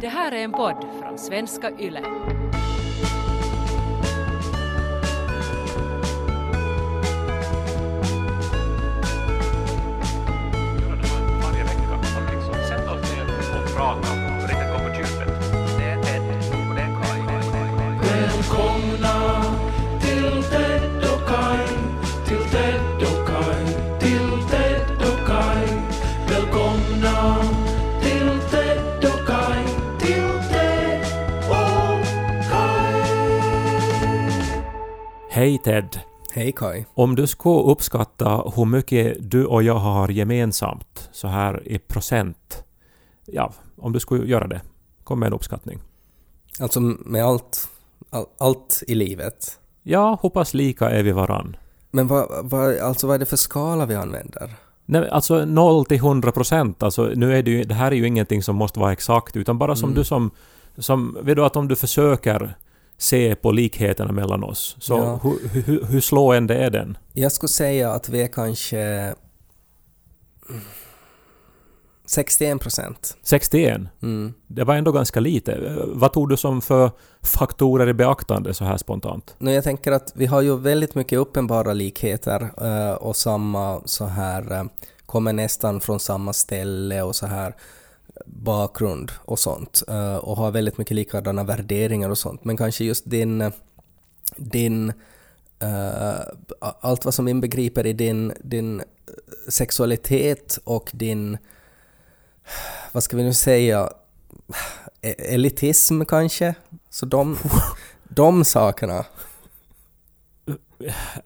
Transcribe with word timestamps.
Det 0.00 0.08
här 0.08 0.32
är 0.32 0.44
en 0.44 0.52
podd 0.52 0.86
från 1.00 1.18
svenska 1.18 1.70
YLE. 1.70 2.02
varje 11.42 11.64
vecka 11.64 11.98
liksom 12.32 12.54
sätta 12.68 12.92
oss 12.92 13.12
ner 13.12 13.26
och 13.60 13.76
prata 13.76 14.27
Hej 35.38 35.58
Ted! 35.58 36.00
Hej 36.32 36.52
Kai. 36.52 36.84
Om 36.94 37.14
du 37.14 37.26
skulle 37.26 37.72
uppskatta 37.72 38.52
hur 38.56 38.64
mycket 38.64 39.30
du 39.30 39.44
och 39.44 39.62
jag 39.62 39.74
har 39.74 40.08
gemensamt, 40.08 41.08
så 41.12 41.28
här 41.28 41.68
i 41.68 41.78
procent, 41.78 42.64
ja, 43.26 43.52
om 43.76 43.92
du 43.92 44.00
skulle 44.00 44.26
göra 44.26 44.46
det, 44.46 44.60
kom 45.04 45.20
med 45.20 45.26
en 45.26 45.32
uppskattning. 45.32 45.80
Alltså 46.60 46.80
med 46.80 47.24
allt, 47.24 47.68
all, 48.10 48.26
allt 48.38 48.82
i 48.88 48.94
livet. 48.94 49.60
Ja, 49.82 50.18
hoppas 50.22 50.54
lika 50.54 50.90
är 50.90 51.02
vi 51.02 51.12
varann. 51.12 51.56
Men 51.90 52.06
vad, 52.06 52.28
vad, 52.42 52.78
alltså 52.78 53.06
vad 53.06 53.14
är 53.14 53.18
det 53.18 53.26
för 53.26 53.36
skala 53.36 53.86
vi 53.86 53.94
använder? 53.94 54.54
Nej, 54.86 55.08
alltså 55.08 55.44
0 55.44 55.84
till 55.84 55.96
100 55.96 56.32
procent, 56.32 56.82
alltså 56.82 57.02
nu 57.14 57.36
är 57.36 57.42
det 57.42 57.50
ju, 57.50 57.64
det 57.64 57.74
här 57.74 57.92
är 57.92 57.96
ju 57.96 58.06
ingenting 58.06 58.42
som 58.42 58.56
måste 58.56 58.80
vara 58.80 58.92
exakt, 58.92 59.36
utan 59.36 59.58
bara 59.58 59.76
som 59.76 59.88
Mm. 59.88 59.98
du 59.98 60.04
som, 60.04 60.30
som, 60.78 61.18
vet 61.22 61.36
du 61.36 61.44
att 61.44 61.56
om 61.56 61.68
du 61.68 61.76
försöker 61.76 62.56
se 62.98 63.34
på 63.34 63.50
likheterna 63.50 64.12
mellan 64.12 64.44
oss, 64.44 64.76
så 64.80 64.94
Ja. 64.94 65.20
hur, 65.22 65.62
hur, 65.62 65.84
hur 65.84 66.00
slående 66.00 66.54
är 66.54 66.70
den? 66.70 66.98
Jag 67.12 67.32
skulle 67.32 67.48
säga 67.48 67.92
att 67.92 68.08
vi 68.08 68.22
är 68.22 68.28
kanske 68.28 69.14
61 72.06 72.60
procent. 72.60 73.16
61? 73.22 73.80
Mm. 74.02 74.34
Det 74.46 74.64
var 74.64 74.74
ändå 74.74 74.92
ganska 74.92 75.20
lite. 75.20 75.76
Vad 75.86 76.12
tog 76.12 76.28
du 76.28 76.36
som 76.36 76.60
för 76.60 76.90
faktorer 77.22 77.88
i 77.88 77.94
beaktande 77.94 78.54
så 78.54 78.64
här 78.64 78.76
spontant? 78.76 79.34
Nu 79.38 79.52
jag 79.52 79.64
tänker 79.64 79.92
att 79.92 80.12
vi 80.14 80.26
har 80.26 80.40
ju 80.40 80.56
väldigt 80.58 80.94
mycket 80.94 81.18
uppenbara 81.18 81.72
likheter 81.72 82.50
eh, 82.62 82.92
och 82.94 83.16
samma 83.16 83.80
så 83.84 84.04
här 84.04 84.52
eh, 84.52 84.64
kommer 85.06 85.32
nästan 85.32 85.80
från 85.80 86.00
samma 86.00 86.32
ställe 86.32 87.02
och 87.02 87.16
så 87.16 87.26
här 87.26 87.54
bakgrund 88.26 89.12
och 89.18 89.38
sånt 89.38 89.82
eh, 89.88 90.16
och 90.16 90.36
har 90.36 90.50
väldigt 90.50 90.78
mycket 90.78 90.94
likadana 90.94 91.44
värderingar 91.44 92.10
och 92.10 92.18
sånt. 92.18 92.44
Men 92.44 92.56
kanske 92.56 92.84
just 92.84 93.10
din 93.10 93.40
eh, 93.40 93.52
din 94.36 94.92
eh, 95.58 96.20
allt 96.60 97.04
vad 97.04 97.14
som 97.14 97.28
inbegriper 97.28 97.86
i 97.86 97.92
din, 97.92 98.32
din 98.40 98.82
sexualitet 99.48 100.58
och 100.64 100.90
din 100.92 101.38
vad 102.92 103.02
ska 103.02 103.16
vi 103.16 103.22
nu 103.22 103.34
säga 103.34 103.92
elitism 105.02 106.04
kanske? 106.04 106.54
Så 106.90 107.06
de 107.06 107.38
de 108.08 108.44
sakerna 108.44 109.04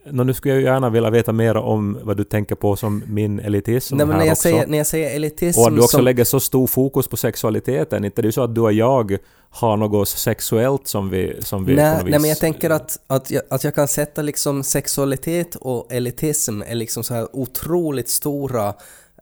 Nå, 0.05 0.23
nu 0.23 0.33
skulle 0.33 0.53
jag 0.53 0.61
ju 0.61 0.67
gärna 0.67 0.89
vilja 0.89 1.09
veta 1.09 1.31
mer 1.31 1.57
om 1.57 1.99
vad 2.03 2.17
du 2.17 2.23
tänker 2.23 2.55
på 2.55 2.75
som 2.75 3.03
min 3.07 3.39
elitism 3.39 3.97
Nej, 3.97 4.05
men 4.05 4.17
när, 4.17 4.25
jag 4.25 4.31
också. 4.31 4.41
säger, 4.41 4.67
när 4.67 4.77
jag 4.77 4.87
säger 4.87 5.15
elitism 5.15 5.59
och 5.59 5.67
att 5.67 5.75
du 5.75 5.79
också 5.79 5.97
som, 5.97 6.03
lägger 6.05 6.23
så 6.23 6.39
stor 6.39 6.67
fokus 6.67 7.07
på 7.07 7.17
sexualiteten. 7.17 8.05
Inte 8.05 8.21
det 8.21 8.25
är 8.25 8.27
ju 8.27 8.31
så 8.31 8.43
att 8.43 8.55
du 8.55 8.61
och 8.61 8.73
jag 8.73 9.17
har 9.49 9.77
något 9.77 10.09
sexuellt 10.09 10.87
som 10.87 11.09
vi, 11.09 11.35
som 11.39 11.65
vi 11.65 11.75
nej, 11.75 12.03
nej, 12.03 12.19
men 12.19 12.29
jag 12.29 12.39
tänker 12.39 12.69
att, 12.69 12.99
att, 13.07 13.31
jag, 13.31 13.43
att 13.49 13.63
jag 13.63 13.75
kan 13.75 13.87
sätta 13.87 14.21
liksom 14.21 14.63
sexualitet 14.63 15.55
och 15.55 15.91
elitism 15.91 16.61
är 16.61 16.75
liksom 16.75 17.03
så 17.03 17.13
här 17.13 17.35
otroligt 17.35 18.09
stora 18.09 18.67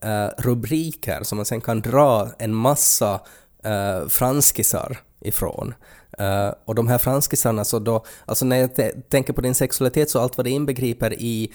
eh, 0.02 0.28
rubriker 0.38 1.24
som 1.24 1.36
man 1.36 1.46
sen 1.46 1.62
kan 1.62 1.82
dra 1.82 2.28
en 2.38 2.56
massa 2.56 3.14
uh, 3.14 4.10
franskisar 4.10 4.98
ifrån. 5.22 5.74
Eh, 6.18 6.50
och 6.66 6.76
de 6.76 6.88
här 6.88 6.98
franskisarna, 6.98 7.66
så 7.66 7.80
då, 7.80 8.06
alltså 8.26 8.46
när 8.46 8.58
jag 8.58 8.92
tänker 9.10 9.34
på 9.34 9.42
din 9.42 9.56
sexualitet 9.56 10.10
så 10.10 10.20
allt 10.20 10.38
vad 10.38 10.46
det 10.46 10.50
inbegriper 10.50 11.14
i 11.14 11.54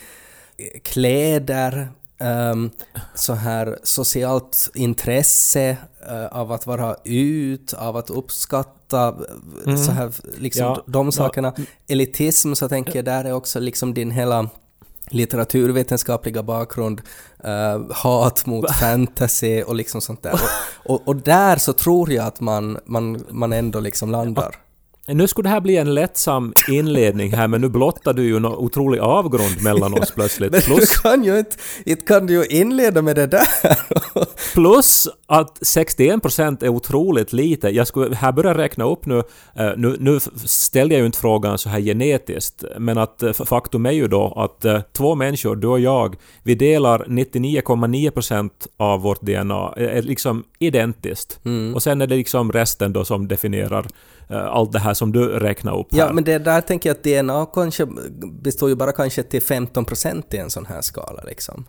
kläder, 0.83 1.89
ehm, 2.19 2.71
så 3.15 3.33
här 3.33 3.79
socialt 3.83 4.71
intresse 4.75 5.77
eh, 6.09 6.27
av 6.27 6.53
att 6.53 6.67
vara 6.67 6.97
ut, 7.05 7.73
av 7.73 7.97
att 7.97 8.11
uppskatta 8.11 9.17
eh, 9.67 9.77
så 9.77 9.93
här 9.93 10.13
liksom 10.39 10.65
Ja, 10.65 10.83
de 10.87 11.07
ja. 11.07 11.13
sakerna. 11.13 11.53
Elitism 11.89 12.55
så 12.55 12.69
tänker 12.69 12.97
jag 12.97 13.05
där 13.05 13.25
är 13.25 13.33
också 13.33 13.61
liksom 13.61 13.95
din 13.95 14.11
hela 14.11 14.49
litteraturvetenskapliga 15.11 16.43
bakgrund, 16.43 17.01
eh, 17.45 17.81
hat 17.91 18.47
mot 18.47 18.71
fantasy 18.81 19.63
och 19.63 19.75
liksom 19.75 20.01
sånt 20.01 20.23
där. 20.23 20.33
Och, 20.33 20.95
och, 20.95 21.09
och 21.09 21.17
där 21.17 21.57
så 21.57 21.73
tror 21.73 22.13
jag 22.13 22.27
att 22.27 22.41
man, 22.41 22.79
man, 22.85 23.25
man 23.31 23.53
ändå 23.53 23.81
liksom 23.81 24.11
landar. 24.11 24.57
Nu 25.09 25.29
skulle 25.29 25.49
det 25.49 25.53
här 25.53 25.61
bli 25.61 25.77
en 25.77 25.95
lättsam 25.95 26.55
inledning 26.69 27.33
här, 27.33 27.49
men 27.49 27.61
nu 27.61 27.69
blottar 27.69 28.13
du 28.13 28.23
ju 28.23 28.37
en 28.37 28.45
otrolig 28.45 28.99
avgrund 28.99 29.63
mellan 29.63 29.95
oss 29.95 30.11
plötsligt. 30.11 30.53
Men 30.53 30.61
Plus, 30.61 30.79
du 30.79 30.87
kan 30.87 31.25
ju 31.25 31.39
inte, 31.39 31.57
inte 31.85 32.07
kan 32.07 32.27
du 32.27 32.35
ju 32.35 32.45
inleda 32.45 33.03
med 33.03 33.17
det 33.17 33.27
där. 33.27 33.47
plus 34.55 35.09
att 35.27 35.59
61% 35.61 36.65
är 36.65 36.69
otroligt 36.69 37.33
lite. 37.33 37.69
Jag 37.69 37.87
skulle 37.87 38.17
här 38.17 38.33
börja 38.33 38.55
räkna 38.55 38.85
upp 38.85 39.07
nu, 39.07 39.19
eh, 39.55 39.71
nu, 39.77 39.97
nu 40.01 40.21
ställde 40.45 40.95
jag 40.95 41.01
ju 41.01 41.07
inte 41.07 41.19
frågan 41.19 41.59
så 41.59 41.69
här 41.69 41.81
genetiskt, 41.81 42.65
men 42.79 42.99
att 42.99 43.23
eh, 43.23 43.33
faktum 43.33 43.87
är 43.87 43.91
ju 43.91 44.09
då 44.09 44.33
att 44.37 44.65
eh, 44.65 44.81
två 44.93 45.15
människor, 45.15 45.57
du 45.57 45.67
och 45.67 45.81
jag, 45.81 46.17
vi 46.43 46.55
delar 46.55 47.05
99,9% 47.09 48.51
av 48.77 49.01
vårt 49.01 49.21
DNA, 49.21 49.73
är 49.77 50.03
liksom 50.03 50.45
identiskt. 50.59 51.41
Och 51.75 51.83
sen 51.83 52.01
är 52.01 52.07
det 52.07 52.17
liksom 52.17 52.53
resten 52.53 52.93
då 52.93 53.05
som 53.05 53.29
definierar 53.29 53.87
allt 54.29 54.73
det 54.73 54.79
här 54.79 54.95
som 54.95 55.13
du 55.13 55.29
räknar 55.29 55.79
upp 55.79 55.93
här. 55.93 55.99
Ja, 55.99 56.13
men 56.13 56.25
det 56.25 56.39
där 56.39 56.61
tänker 56.61 56.89
jag 56.91 56.97
att 56.97 57.05
DNA 57.27 57.47
kanske 57.47 57.87
består 58.43 58.69
ju 58.69 58.75
bara 58.75 58.93
kanske 58.93 59.23
till 59.23 59.43
15% 59.43 60.35
i 60.35 60.37
en 60.37 60.51
sån 60.51 60.67
här 60.67 60.81
skala 60.81 61.23
liksom. 61.27 61.65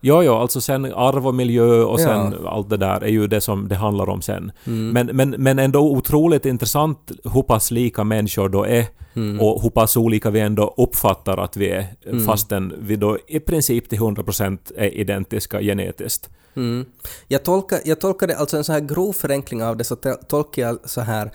Ja, 0.00 0.22
ja, 0.24 0.40
alltså 0.40 0.60
sen 0.60 0.84
arv 0.84 1.26
och 1.26 1.34
miljö 1.34 1.82
och 1.82 2.00
sen 2.00 2.08
Ja. 2.10 2.26
Mm. 2.26 2.46
allt 2.46 2.70
det 2.70 2.76
där 2.76 3.00
är 3.00 3.08
ju 3.08 3.26
det 3.26 3.40
som 3.40 3.68
det 3.68 3.74
handlar 3.76 4.08
om 4.08 4.22
sen. 4.22 4.52
Men, 4.64 5.06
men, 5.06 5.30
men 5.30 5.58
ändå 5.58 5.80
otroligt 5.80 6.46
intressant 6.46 7.10
hur 7.34 7.42
pass 7.42 7.70
lika 7.70 8.04
människor 8.04 8.48
då 8.48 8.64
är 8.64 8.86
Mm. 9.14 9.40
och 9.40 9.62
hur 9.62 9.70
pass 9.70 9.96
olika 9.96 10.30
vi 10.30 10.40
ändå 10.40 10.74
uppfattar 10.76 11.36
att 11.38 11.56
vi 11.56 11.70
är 11.70 11.86
fastän 12.26 12.74
vi 12.80 12.96
då 12.96 13.18
i 13.26 13.40
princip 13.40 13.88
till 13.88 13.98
100% 13.98 14.58
är 14.76 14.94
identiska 14.94 15.60
genetiskt. 15.60 16.30
Mm. 16.56 16.84
Jag, 17.28 17.42
tolkar, 17.44 17.78
jag 17.84 18.00
tolkar 18.00 18.26
det, 18.26 18.36
alltså 18.36 18.56
en 18.56 18.64
så 18.64 18.72
här 18.72 18.80
grov 18.80 19.12
förenkling 19.12 19.62
av 19.62 19.76
det, 19.76 19.84
så 19.84 19.96
tolkar 20.28 20.62
jag 20.62 20.78
så 20.84 21.00
här 21.00 21.30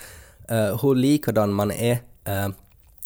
uh, 0.51 0.81
hur 0.81 0.95
likadan 0.95 1.53
man 1.53 1.71
är, 1.71 1.97
eh, 2.25 2.49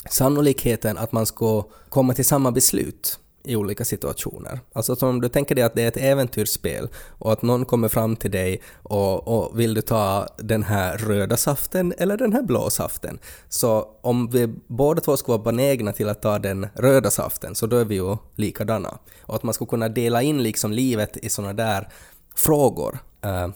sannolikheten 0.10 0.98
att 0.98 1.12
man 1.12 1.26
ska 1.26 1.64
komma 1.90 2.14
till 2.14 2.26
samma 2.26 2.52
beslut 2.52 3.20
i 3.48 3.56
olika 3.56 3.86
situationer. 3.86 4.60
Alltså 4.74 4.96
som 4.96 5.10
om 5.10 5.22
du 5.22 5.30
tänker 5.30 5.56
dig 5.56 5.64
att 5.64 5.76
det 5.76 5.84
är 5.84 5.88
ett 5.88 5.98
äventyrsspel 5.98 6.90
och 7.10 7.34
att 7.34 7.42
någon 7.42 7.66
kommer 7.66 7.88
fram 7.88 8.16
till 8.16 8.32
dig 8.32 8.62
och, 8.84 9.28
och 9.28 9.60
vill 9.60 9.74
du 9.74 9.82
ta 9.82 10.28
den 10.38 10.64
här 10.64 10.98
röda 10.98 11.38
saften 11.38 11.94
eller 11.98 12.18
den 12.18 12.34
här 12.34 12.42
blå 12.42 12.70
saften? 12.70 13.20
Så 13.50 13.88
om 14.02 14.30
vi 14.30 14.48
båda 14.68 15.02
två 15.02 15.18
ska 15.18 15.32
vara 15.32 15.44
benägna 15.44 15.92
till 15.92 16.10
att 16.10 16.22
ta 16.22 16.40
den 16.40 16.68
röda 16.76 17.10
saften 17.10 17.56
så 17.56 17.68
då 17.68 17.78
är 17.78 17.86
vi 17.86 17.96
ju 17.96 18.18
likadana. 18.36 18.98
Och 19.22 19.36
att 19.36 19.44
man 19.44 19.54
ska 19.54 19.66
kunna 19.66 19.90
dela 19.90 20.22
in 20.22 20.44
liksom 20.44 20.72
livet 20.72 21.18
i 21.18 21.30
sådana 21.30 21.54
där 21.54 21.90
frågor. 22.36 23.00
Uh, 23.26 23.48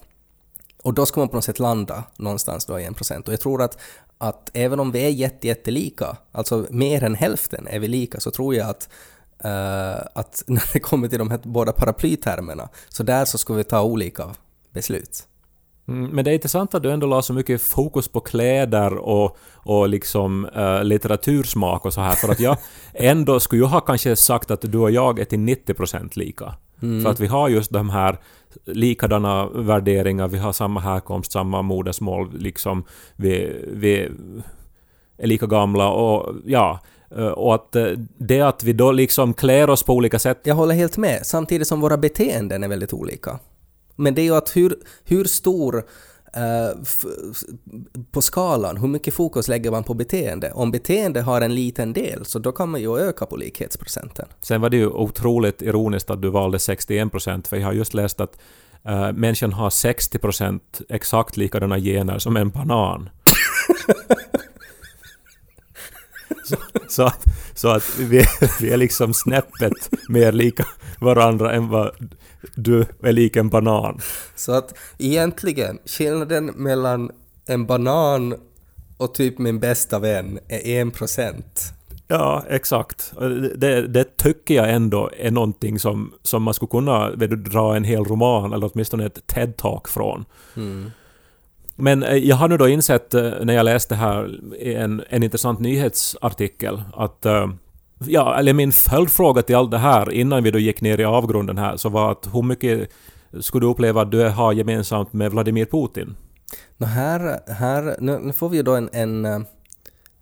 och 0.84 0.94
då 0.94 1.06
ska 1.06 1.19
man 1.19 1.30
på 1.30 1.36
något 1.36 1.46
sätt 1.46 1.59
landa 1.59 2.03
någonstans 2.18 2.66
då 2.66 2.80
i 2.80 2.86
en 2.86 2.94
procent. 2.94 3.28
Och 3.28 3.34
jag 3.34 3.40
tror 3.40 3.61
att, 3.61 3.78
att 4.17 4.50
även 4.53 4.79
om 4.79 4.91
vi 4.91 5.06
är 5.06 5.09
jätte, 5.09 5.47
jättelika, 5.47 6.17
alltså 6.32 6.66
mer 6.70 7.03
än 7.03 7.16
hälften 7.16 7.67
är 7.67 7.79
vi 7.79 7.88
lika, 7.88 8.20
så 8.20 8.32
tror 8.32 8.56
jag 8.56 8.70
att, 8.70 8.90
eh, 9.44 10.06
att 10.14 10.44
när 10.47 10.73
det 10.73 10.79
kommer 10.79 11.08
till 11.08 11.20
de 11.20 11.32
här 11.32 11.40
båda 11.44 11.72
paraplytermerna, 11.72 12.70
så 12.90 13.03
där 13.03 13.26
så 13.26 13.38
ska 13.38 13.53
vi 13.53 13.64
ta 13.64 13.82
olika 13.82 14.29
beslut. 14.73 15.28
Mm, 15.88 16.09
Men 16.09 16.26
det 16.26 16.32
är 16.32 16.34
intressant 16.34 16.73
att 16.73 16.84
du 16.84 16.91
ändå 16.91 17.08
la 17.08 17.22
så 17.22 17.34
mycket 17.34 17.61
fokus 17.61 18.08
på 18.08 18.20
kläder 18.20 18.97
och, 18.97 19.38
och 19.53 19.90
liksom 19.90 20.46
eh, 20.46 20.84
litteratursmak 20.84 21.85
och 21.85 21.94
så 21.94 22.02
här, 22.02 22.16
för 22.16 22.29
att 22.29 22.40
jag 22.40 22.58
ändå 22.94 23.40
skulle 23.40 23.61
ju 23.61 23.67
ha 23.67 23.79
kanske 23.79 24.16
sagt 24.16 24.52
att 24.52 24.61
du 24.61 24.78
och 24.78 24.91
jag 24.91 25.20
är 25.20 25.26
till 25.26 25.40
90% 25.40 26.09
lika. 26.14 26.56
För 27.03 27.09
att 27.09 27.20
vi 27.20 27.28
har 27.28 27.50
just 27.50 27.72
de 27.72 27.90
här 27.90 28.20
likadana 28.66 29.46
värderingar, 29.48 30.28
vi 30.28 30.38
har 30.38 30.53
samma 30.53 30.80
härkomst, 30.80 31.32
samma 31.32 31.62
modersmål, 31.62 32.32
liksom 32.38 32.84
vi, 33.16 33.66
vi 33.74 34.09
är 35.18 35.28
lika 35.28 35.46
gamla 35.46 35.90
och 35.90 36.36
ja, 36.46 36.80
eh, 37.16 37.28
och 37.28 37.56
att 37.56 37.76
eh, 37.76 37.86
det 38.18 38.42
att 38.42 38.64
vi 38.64 38.74
då 38.74 38.92
liksom 38.92 39.34
klär 39.34 39.70
oss 39.70 39.84
på 39.84 39.94
olika 39.94 40.20
sätt 40.20 40.40
Jag 40.44 40.56
håller 40.56 40.76
helt 40.76 40.98
med, 40.98 41.20
samtidigt 41.24 41.68
som 41.68 41.82
våra 41.82 41.98
beteenden 41.98 42.64
är 42.64 42.68
väldigt 42.68 42.94
olika. 42.94 43.40
Men 43.96 44.16
det 44.16 44.22
är 44.22 44.24
ju 44.24 44.36
att 44.36 44.56
hur, 44.56 44.76
hur 45.04 45.26
stor 45.26 45.84
på 48.12 48.22
skalan, 48.22 48.78
hur 48.78 48.88
mycket 48.88 49.14
fokus 49.14 49.48
lägger 49.48 49.72
man 49.72 49.84
på 49.84 49.94
beteende? 49.94 50.52
Om 50.52 50.72
beteende 50.72 51.22
har 51.22 51.42
en 51.42 51.56
liten 51.56 51.94
del, 51.94 52.26
så 52.26 52.40
då 52.40 52.52
kan 52.52 52.70
man 52.70 52.82
ju 52.82 53.00
öka 53.00 53.26
på 53.26 53.36
likhetsprocenten. 53.36 54.28
Sen 54.42 54.62
var 54.62 54.70
det 54.70 54.78
ju 54.78 54.88
otroligt 54.88 55.62
ironiskt 55.62 56.10
att 56.10 56.22
du 56.22 56.30
valde 56.30 56.60
61 56.60 57.12
procent, 57.12 57.48
för 57.48 57.58
jag 57.58 57.66
har 57.66 57.74
just 57.74 57.94
läst 57.94 58.22
att 58.22 58.40
uh, 58.90 59.12
människan 59.12 59.54
har 59.54 59.70
60 59.70 60.18
procent 60.18 60.82
exakt 60.90 61.38
likadana 61.38 61.80
gener 61.80 62.20
som 62.20 62.38
en 62.38 62.50
banan. 62.50 63.10
så, 66.44 66.56
så 66.90 67.04
att, 67.04 67.26
så 67.56 67.68
att 67.68 68.00
vi, 68.00 68.24
vi 68.62 68.70
är 68.70 68.78
liksom 68.78 69.14
snäppet 69.14 69.90
mer 70.10 70.32
lika 70.32 70.66
varandra 71.00 71.54
än 71.54 71.70
vad 71.70 71.92
du 72.55 72.85
är 73.03 73.11
lik 73.11 73.35
en 73.35 73.49
banan. 73.49 73.99
Så 74.35 74.52
att 74.52 74.78
egentligen, 74.97 75.79
skillnaden 75.85 76.46
mellan 76.46 77.11
en 77.46 77.66
banan 77.66 78.35
och 78.97 79.14
typ 79.14 79.40
min 79.40 79.59
bästa 79.59 79.99
vän 79.99 80.40
är 80.47 80.82
en 80.82 80.91
procent. 80.91 81.73
Ja, 82.08 82.43
exakt. 82.49 83.14
Det, 83.55 83.88
det, 83.88 84.17
tycker 84.17 84.53
jag 84.53 84.72
ändå 84.72 85.09
är 85.17 85.32
någonting 85.32 85.79
som, 85.79 86.14
som 86.22 86.43
man 86.43 86.53
skulle 86.53 86.70
kunna 86.70 87.09
du, 87.09 87.35
dra 87.35 87.76
en 87.76 87.84
hel 87.84 88.03
roman 88.03 88.53
eller 88.53 88.70
åtminstone 88.73 89.05
ett 89.05 89.20
TED-talk 89.28 89.87
från. 89.87 90.26
Men 91.76 92.03
eh, 92.03 92.16
jag 92.16 92.35
har 92.35 92.47
nu 92.47 92.58
då 92.58 92.67
insett 92.67 93.14
eh, 93.14 93.32
när 93.44 93.53
jag 93.53 93.64
läste 93.64 93.96
här 93.96 94.40
en, 94.61 95.03
en 95.09 95.23
intressant 95.23 95.59
nyhetsartikel 95.59 96.84
att 96.94 97.26
eh, 97.26 97.49
Ja, 98.06 98.40
eller 98.40 98.53
min 98.53 98.72
följdfråga 98.72 99.42
till 99.42 99.56
allt 99.56 99.72
det 99.72 99.78
här 99.78 100.12
innan 100.12 100.44
vi 100.44 100.52
då 100.52 100.59
gick 100.59 100.82
ner 100.82 101.00
i 101.00 101.06
avgrunden 101.06 101.58
här 101.58 101.78
så 101.78 101.90
var 101.90 102.12
att 102.12 102.30
hur 102.34 102.42
mycket 102.42 102.90
skulle 103.40 103.66
du 103.66 103.70
uppleva 103.70 104.02
att 104.02 104.12
du 104.12 104.30
har 104.30 104.53
gemensamt 104.53 105.14
med 105.14 105.32
Vladimir 105.32 105.66
Putin? 105.66 106.16
Nå 106.78 106.88
här, 106.88 107.40
här 107.48 107.96
nu, 108.00 108.20
nu 108.20 108.34
får 108.34 108.50
vi 108.50 108.62
då 108.62 108.76
en, 108.76 108.90
en, 108.94 109.46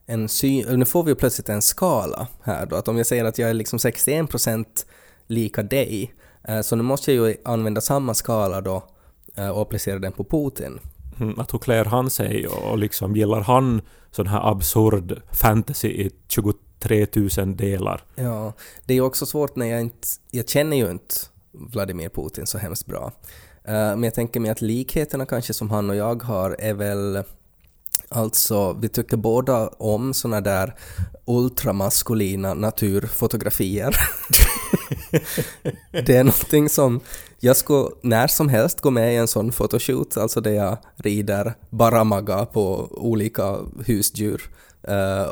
en 0.06 0.30
sy, 0.30 0.64
nu 0.78 0.86
får 0.86 1.04
vi 1.04 1.16
plötsligt 1.16 1.50
en 1.50 1.62
skala 1.62 2.28
här 2.44 2.66
då, 2.66 2.76
att 2.76 2.88
om 2.88 2.98
jag 2.98 3.06
säger 3.06 3.26
att 3.26 3.38
jag 3.38 3.50
är 3.50 3.54
liksom 3.54 3.80
61% 3.80 4.66
lika 5.28 5.64
dig, 5.64 6.14
eh, 6.48 6.62
så 6.62 6.75
nu 6.75 6.84
måste 6.84 7.14
jag 7.14 7.28
ju 7.30 7.36
använda 7.46 7.82
samma 7.82 8.14
skala 8.14 8.62
då 8.62 8.84
eh, 9.38 9.50
och 9.50 9.62
applicera 9.62 10.00
den 10.00 10.12
på 10.12 10.24
Putin. 10.24 10.80
Mm, 11.20 11.40
Att 11.40 11.54
hur 11.54 11.60
klär 11.60 11.86
han 11.86 12.10
sig 12.10 12.48
och 12.48 12.78
liksom 12.78 13.16
gillar 13.16 13.42
han 13.42 13.82
sån 14.12 14.28
här 14.28 14.52
absurd 14.52 15.22
fantasy 15.32 15.88
i 15.88 16.12
23 16.28 16.54
000 17.38 17.58
delar? 17.58 18.04
Ja, 18.16 18.54
det 18.86 18.94
är 18.94 18.96
ju 18.96 19.02
också 19.02 19.26
svårt 19.26 19.56
när 19.56 19.66
jag 19.66 19.81
inte, 19.81 20.08
jag 20.31 20.50
känner 20.50 20.78
ju 20.78 20.92
inte 20.92 21.16
Vladimir 21.52 22.10
Putin 22.10 22.48
så 22.48 22.58
hemskt 22.58 22.86
bra. 22.86 23.12
Eh, 23.64 23.74
men 23.74 24.04
jag 24.04 24.14
tänker 24.14 24.40
mig 24.40 24.52
att 24.52 24.62
likheterna 24.62 25.26
kanske 25.26 25.54
som 25.54 25.70
han 25.70 25.90
och 25.90 25.96
jag 25.96 26.24
har 26.24 26.56
är 26.60 26.74
väl 26.74 27.24
Alltså, 28.12 28.74
vi 28.74 28.90
tycker 28.90 29.18
båda 29.18 29.68
om 29.68 30.14
såna 30.14 30.42
där 30.42 30.76
ultramaskulina 31.26 32.54
naturfotografier. 32.54 33.96
det 36.06 36.16
är 36.16 36.24
någonting 36.24 36.70
som 36.70 37.00
jag 37.40 37.58
skulle 37.58 37.90
när 38.02 38.28
som 38.28 38.50
helst 38.50 38.82
gå 38.82 38.92
med 38.92 39.14
i 39.14 39.18
en 39.18 39.28
sån 39.28 39.52
fotoshoot, 39.52 40.18
alltså 40.18 40.42
där 40.42 40.52
jag 40.52 40.78
rider 40.96 41.54
baramaga 41.70 42.46
på 42.46 42.88
olika 42.92 43.58
husdjur 43.86 44.50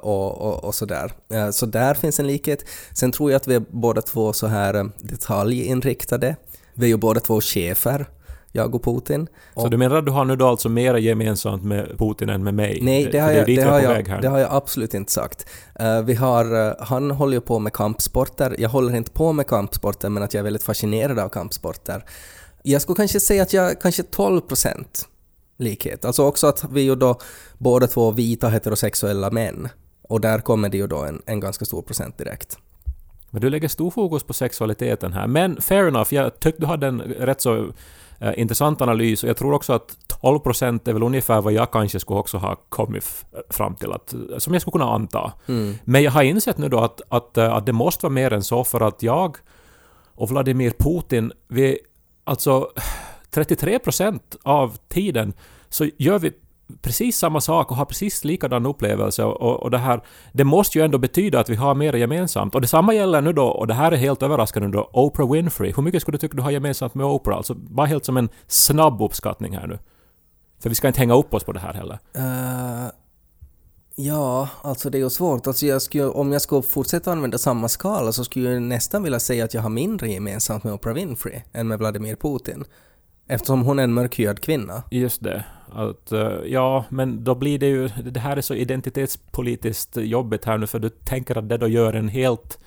och, 0.02 0.42
och, 0.42 0.64
och 0.64 0.76
sådär. 0.76 1.12
Eh, 1.30 1.50
så 1.50 1.66
där 1.66 1.94
finns 1.94 2.20
en 2.20 2.28
likhet. 2.28 2.66
Sen 2.94 3.12
tror 3.12 3.32
jag 3.32 3.38
att 3.38 3.48
vi 3.48 3.56
är 3.56 3.64
båda 3.70 4.02
två 4.02 4.34
så 4.34 4.48
här 4.48 4.74
eh, 4.74 4.86
detaljinriktade. 4.98 6.36
Vi 6.74 6.86
är 6.86 6.90
ju 6.90 6.98
båda 6.98 7.20
två 7.20 7.42
chefer, 7.42 8.06
jag 8.52 8.76
och 8.76 8.84
Putin. 8.84 9.28
Så 9.56 9.68
du 9.68 9.78
menar 9.78 9.96
att 9.96 10.06
du 10.06 10.12
har 10.12 10.26
nu 10.26 10.36
då 10.36 10.48
alltså 10.48 10.70
mera 10.70 11.00
gemensamt 11.00 11.64
med 11.64 11.98
Putin 11.98 12.30
än 12.30 12.44
med 12.44 12.54
mig? 12.54 12.80
Nej, 12.82 13.10
det 13.12 13.20
har, 13.20 13.32
jag, 13.32 13.46
det, 13.46 13.54
jag 13.54 13.70
har 13.70 13.82
jag, 13.82 14.22
det 14.22 14.28
har 14.28 14.40
jag 14.40 14.54
absolut 14.54 14.94
inte 14.94 15.12
sagt. 15.12 15.46
Eh, 15.80 16.02
vi 16.02 16.14
har, 16.14 16.68
eh, 16.68 16.74
han 16.80 17.12
håller 17.12 17.34
ju 17.34 17.42
på 17.42 17.60
med 17.60 17.74
kampsporter. 17.74 18.56
Jag 18.60 18.70
håller 18.70 18.96
inte 18.96 19.12
på 19.12 19.34
med 19.34 19.48
kampsporter, 19.48 20.10
men 20.10 20.24
att 20.24 20.34
jag 20.34 20.40
är 20.40 20.44
väldigt 20.44 20.64
fascinerad 20.64 21.20
av 21.20 21.30
kampsporter. 21.30 22.06
Jag 22.64 22.82
skulle 22.82 22.96
kanske 22.96 23.20
säga 23.20 23.44
att 23.44 23.54
jag 23.54 23.82
kanske 23.82 24.04
12 24.04 24.42
procent 24.42 25.08
likhet. 25.58 26.06
Alltså 26.06 26.24
också 26.24 26.48
att 26.48 26.66
vi 26.72 26.82
ju 26.82 26.96
då 26.96 27.20
båda 27.58 27.88
två 27.88 28.12
vita 28.12 28.50
heterosexuella 28.50 29.32
män. 29.32 29.70
Och 30.02 30.22
där 30.22 30.40
kommer 30.40 30.70
det 30.70 30.78
ju 30.78 30.88
då 30.88 31.04
en, 31.04 31.22
en 31.26 31.40
ganska 31.40 31.66
stor 31.66 31.82
procent 31.82 32.18
direkt. 32.18 32.58
Men 33.30 33.42
du 33.42 33.50
lägger 33.50 33.68
stor 33.68 33.92
fokus 33.92 34.24
på 34.24 34.34
sexualiteten 34.34 35.14
här. 35.14 35.28
Men 35.28 35.62
fair 35.62 35.88
enough, 35.88 36.14
jag 36.14 36.40
tyckte 36.40 36.62
du 36.62 36.66
hade 36.66 36.88
en 36.88 37.02
rätt 37.02 37.42
så 37.42 37.72
eh, 38.20 38.40
intressant 38.40 38.82
analys 38.82 39.24
och 39.24 39.30
jag 39.30 39.38
tror 39.38 39.54
också 39.54 39.74
att 39.74 39.98
12 40.22 40.40
procent 40.40 40.88
är 40.88 40.94
väl 40.94 41.04
ungefär 41.04 41.42
vad 41.42 41.54
jag 41.54 41.72
kanske 41.72 42.00
skulle 42.00 42.20
också 42.20 42.38
ha 42.38 42.56
kommit 42.56 43.26
fram 43.50 43.76
till, 43.76 43.92
att, 43.92 44.14
som 44.38 44.54
jag 44.54 44.62
skulle 44.62 44.72
kunna 44.72 44.94
anta. 44.94 45.34
Men 45.84 46.04
jag 46.04 46.12
har 46.12 46.24
insett 46.24 46.58
nu 46.58 46.70
då 46.70 46.80
att, 46.80 47.02
att, 47.10 47.38
eh, 47.38 47.54
att 47.54 47.66
det 47.66 47.74
måste 47.74 48.06
vara 48.06 48.14
mer 48.14 48.34
än 48.34 48.44
så 48.44 48.64
för 48.64 48.88
att 48.88 49.04
jag 49.04 49.38
och 50.16 50.30
Vladimir 50.30 50.74
Putin, 50.80 51.32
vi, 51.48 51.80
alltså 52.24 52.68
33 53.32 53.80
procent 53.80 54.36
av 54.44 54.78
tiden 54.88 55.34
så 55.70 55.90
gör 55.98 56.20
vi 56.20 56.32
precis 56.82 57.18
samma 57.18 57.42
sak 57.42 57.72
och 57.72 57.78
har 57.78 57.86
precis 57.86 58.24
likadan 58.24 58.66
upplevelse 58.66 59.24
och, 59.24 59.64
och, 59.64 59.72
det 59.72 59.78
här, 59.78 60.02
det 60.32 60.44
måste 60.44 60.78
ju 60.78 60.86
ändå 60.86 60.98
betyda 60.98 61.40
att 61.40 61.50
vi 61.50 61.56
har 61.56 61.76
mer 61.76 61.94
gemensamt. 61.94 62.56
Och 62.56 62.62
detsamma 62.62 62.94
gäller 62.94 63.22
nu 63.22 63.34
då, 63.34 63.46
och 63.46 63.68
det 63.68 63.74
här 63.74 63.92
är 63.92 63.96
helt 63.96 64.24
överraskande 64.24 64.70
då, 64.70 64.90
Oprah 64.94 65.32
Winfrey. 65.32 65.74
Hur 65.76 65.84
mycket 65.84 66.02
skulle 66.02 66.16
du 66.16 66.20
tycka 66.20 66.38
du 66.38 66.44
har 66.44 66.52
gemensamt 66.52 66.96
med 66.96 67.06
Oprah? 67.06 67.38
Alltså 67.38 67.54
bara 67.54 67.86
helt 67.86 68.06
som 68.06 68.18
en 68.18 68.30
snabb 68.48 69.02
uppskattning 69.02 69.58
här 69.58 69.68
nu. 69.68 69.80
För 70.60 70.70
vi 70.70 70.76
ska 70.76 70.88
inte 70.88 71.00
hänga 71.00 71.16
upp 71.16 71.34
oss 71.34 71.44
på 71.44 71.52
det 71.52 71.60
här 71.60 71.74
heller. 71.74 72.00
Uh, 72.18 72.92
ja, 73.96 74.50
alltså 74.62 74.90
det 74.90 74.98
är 74.98 75.00
ju 75.00 75.10
svårt. 75.10 75.48
Alltså 75.48 75.66
jag 75.66 75.82
skulle, 75.82 76.06
om 76.06 76.32
jag 76.32 76.42
skulle 76.42 76.62
fortsätta 76.62 77.12
använda 77.12 77.38
samma 77.38 77.70
skala 77.70 78.12
så 78.12 78.24
skulle 78.24 78.50
jag 78.50 78.62
nästan 78.62 79.04
vilja 79.04 79.20
säga 79.20 79.46
att 79.46 79.54
jag 79.54 79.62
har 79.62 79.70
mindre 79.70 80.10
gemensamt 80.10 80.64
med 80.64 80.74
Oprah 80.74 80.96
Winfrey 80.96 81.42
än 81.54 81.68
med 81.68 81.80
Vladimir 81.80 82.16
Putin. 82.16 82.66
Eftersom 83.28 83.62
hon 83.62 83.80
är 83.80 83.84
en 83.84 83.94
mörkhyad 83.94 84.40
kvinna. 84.42 84.84
Just 84.92 85.24
det. 85.24 85.44
Att, 85.72 86.12
eh, 86.12 86.32
ja, 86.46 86.86
men 86.90 87.24
då 87.24 87.36
blir 87.36 87.60
det 87.60 87.68
ju... 87.68 87.88
Det 87.88 88.20
här 88.20 88.38
är 88.38 88.42
så 88.42 88.54
identitetspolitiskt 88.54 89.98
jobbigt 89.98 90.46
här 90.46 90.58
nu 90.58 90.68
för 90.68 90.80
du 90.80 90.90
tänker 90.90 91.38
att 91.38 91.50
det 91.50 91.58
då 91.58 91.68
gör 91.68 91.94
en 91.94 92.08
helt... 92.10 92.60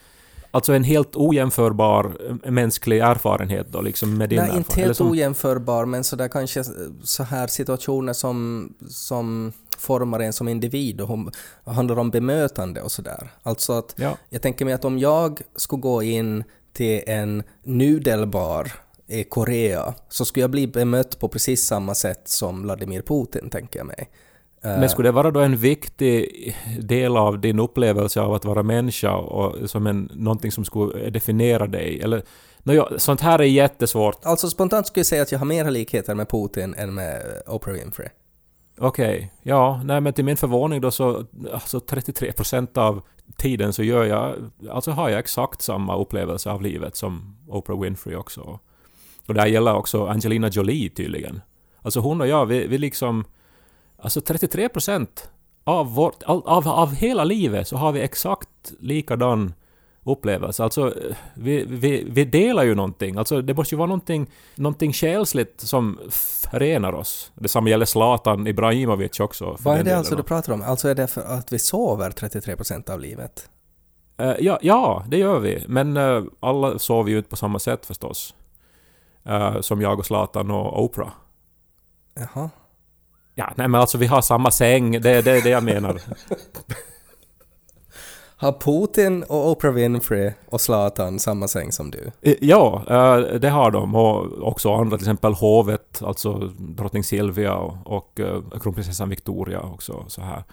Alltså 0.52 0.72
en 0.72 0.84
helt 0.84 1.16
ojämförbar 1.16 2.12
eh, 2.44 2.50
mänsklig 2.50 2.98
erfarenhet 2.98 3.66
då 3.72 3.80
liksom 3.80 4.18
med 4.18 4.28
din 4.28 4.36
Nej, 4.38 4.46
inte 4.46 4.58
erfarenhet. 4.58 4.76
Eller 4.76 4.86
helt 4.86 4.96
som- 4.96 5.10
ojämförbar, 5.10 5.84
men 5.84 6.04
sådär 6.04 6.28
kanske 6.28 6.64
så 7.02 7.22
här 7.22 7.46
situationer 7.46 8.12
som, 8.12 8.68
som 8.88 9.52
formar 9.78 10.20
en 10.20 10.32
som 10.32 10.48
individ 10.48 11.00
och 11.00 11.08
hon, 11.08 11.30
handlar 11.64 11.98
om 11.98 12.10
bemötande 12.10 12.82
och 12.82 12.92
sådär. 12.92 13.30
Alltså 13.42 13.72
att 13.72 13.94
Ja. 13.96 14.16
jag 14.28 14.42
tänker 14.42 14.64
mig 14.64 14.74
att 14.74 14.84
om 14.84 14.98
jag 14.98 15.40
skulle 15.56 15.80
gå 15.80 16.02
in 16.02 16.44
till 16.72 17.02
en 17.06 17.42
nudelbar 17.62 18.72
i 19.10 19.24
Korea 19.24 19.94
så 20.08 20.24
skulle 20.24 20.42
jag 20.42 20.50
bli 20.50 20.66
bemött 20.66 21.18
på 21.18 21.28
precis 21.28 21.66
samma 21.66 21.94
sätt 21.94 22.28
som 22.28 22.62
Vladimir 22.62 23.02
Putin, 23.02 23.50
tänker 23.50 23.78
jag 23.78 23.86
mig. 23.86 24.10
Men 24.62 24.88
skulle 24.88 25.08
det 25.08 25.12
vara 25.12 25.30
då 25.30 25.40
en 25.40 25.56
viktig 25.56 26.56
del 26.80 27.16
av 27.16 27.40
din 27.40 27.58
upplevelse 27.58 28.20
av 28.20 28.34
att 28.34 28.44
vara 28.44 28.62
människa 28.62 29.16
och 29.16 29.70
som 29.70 29.86
en, 29.86 30.10
någonting 30.14 30.52
som 30.52 30.64
skulle 30.64 31.10
definiera 31.10 31.66
dig? 31.66 32.00
Eller, 32.00 32.22
nåja, 32.62 32.88
sånt 32.96 33.20
här 33.20 33.38
är 33.38 33.44
jättesvårt. 33.44 34.18
Alltså 34.22 34.50
spontant 34.50 34.86
skulle 34.86 35.00
jag 35.00 35.06
säga 35.06 35.22
att 35.22 35.32
jag 35.32 35.38
har 35.38 35.46
mera 35.46 35.70
likheter 35.70 36.14
med 36.14 36.28
Putin 36.28 36.74
än 36.74 36.94
med 36.94 37.22
Oprah 37.46 37.74
Winfrey. 37.74 38.08
Okej, 38.78 39.32
ja, 39.42 39.80
nej 39.84 40.00
men 40.00 40.12
till 40.12 40.24
min 40.24 40.36
förvåning 40.36 40.80
då 40.80 40.90
så, 40.90 41.24
alltså 41.52 41.78
33% 41.78 42.78
av 42.78 43.02
tiden 43.36 43.72
så 43.72 43.82
gör 43.82 44.04
jag, 44.04 44.34
alltså 44.70 44.90
har 44.90 45.08
jag 45.08 45.18
exakt 45.18 45.62
samma 45.62 45.96
upplevelse 45.96 46.50
av 46.50 46.62
livet 46.62 46.96
som 46.96 47.36
Oprah 47.48 47.80
Winfrey 47.80 48.16
också. 48.16 48.58
Och 49.26 49.34
det 49.34 49.40
här 49.40 49.48
gäller 49.48 49.74
också 49.74 50.06
Angelina 50.06 50.48
Jolie 50.48 50.88
tydligen. 50.90 51.40
Alltså 51.82 52.00
hon 52.00 52.20
och 52.20 52.28
jag, 52.28 52.46
vi, 52.46 52.66
vi 52.66 52.78
liksom, 52.78 53.24
alltså 53.98 54.20
33% 54.20 55.06
av 55.64 55.94
vårt, 55.94 56.22
av, 56.22 56.68
av, 56.68 56.94
hela 56.94 57.24
livet 57.24 57.68
så 57.68 57.76
har 57.76 57.92
vi 57.92 58.00
exakt 58.00 58.72
likadan 58.80 59.54
upplevelse. 60.04 60.64
Alltså, 60.64 60.86
eh, 60.86 61.16
vi, 61.34 61.64
vi, 61.68 62.06
vi 62.10 62.24
delar 62.24 62.62
ju 62.62 62.74
någonting. 62.74 63.16
Alltså, 63.16 63.42
det 63.42 63.54
måste 63.54 63.74
ju 63.74 63.76
vara 63.78 63.86
någonting, 63.86 64.30
någonting 64.54 64.92
själsligt 64.92 65.60
som 65.60 65.98
förenar 66.50 66.92
oss. 66.92 67.32
Detsamma 67.34 67.68
gäller 67.68 67.86
Zlatan 67.86 68.46
Ibrahimovic 68.46 69.20
också. 69.20 69.56
Vad 69.60 69.78
är 69.78 69.84
det 69.84 69.96
alltså 69.96 70.16
du 70.16 70.22
pratar 70.22 70.52
om? 70.52 70.62
Alltså 70.62 70.88
är 70.88 70.94
det 70.94 71.06
för 71.06 71.20
att 71.20 71.52
vi 71.52 71.58
sover 71.58 72.10
33% 72.10 72.90
av 72.90 73.00
livet? 73.00 73.48
Eh, 74.16 74.34
ja, 74.40 74.58
ja, 74.62 75.04
det 75.08 75.18
gör 75.18 75.38
vi. 75.38 75.64
Men 75.68 75.96
eh, 75.96 76.22
alla 76.40 76.78
sover 76.78 77.10
ju 77.10 77.16
inte 77.16 77.30
på 77.30 77.36
samma 77.36 77.58
sätt 77.58 77.86
förstås. 77.86 78.34
Eh, 79.24 79.60
som 79.60 79.80
jag 79.80 79.98
och 79.98 80.06
Zlatan 80.06 80.50
och 80.50 80.84
Oprah. 80.84 81.10
Jaha. 82.14 82.50
Ja, 83.34 83.52
nej 83.56 83.68
men 83.68 83.80
alltså 83.80 83.98
vi 83.98 84.06
har 84.06 84.22
samma 84.22 84.50
säng. 84.50 85.00
Det, 85.00 85.10
är 85.10 85.22
det 85.22 85.50
jag 85.50 85.64
menar. 85.64 86.00
Har 88.36 88.52
Putin 88.52 89.22
och 89.22 89.50
Oprah 89.50 89.72
Winfrey 89.72 90.32
och 90.48 90.60
Zlatan 90.60 91.18
samma 91.18 91.48
säng 91.48 91.72
som 91.72 91.90
du? 91.90 92.10
Eh, 92.22 92.34
Ja, 92.40 92.84
eh, 92.88 93.34
det 93.34 93.48
har 93.48 93.70
de 93.70 93.94
och 93.94 94.42
också 94.48 94.74
andra, 94.74 94.96
till 94.96 95.04
exempel 95.04 95.32
hovet, 95.32 96.02
alltså 96.02 96.52
drottning 96.58 97.04
Silvia 97.04 97.54
och, 97.54 97.96
och 97.96 98.20
kronprinsessan 98.62 99.08
Victoria 99.08 99.60
också 99.60 100.04
så 100.08 100.22
här. 100.22 100.44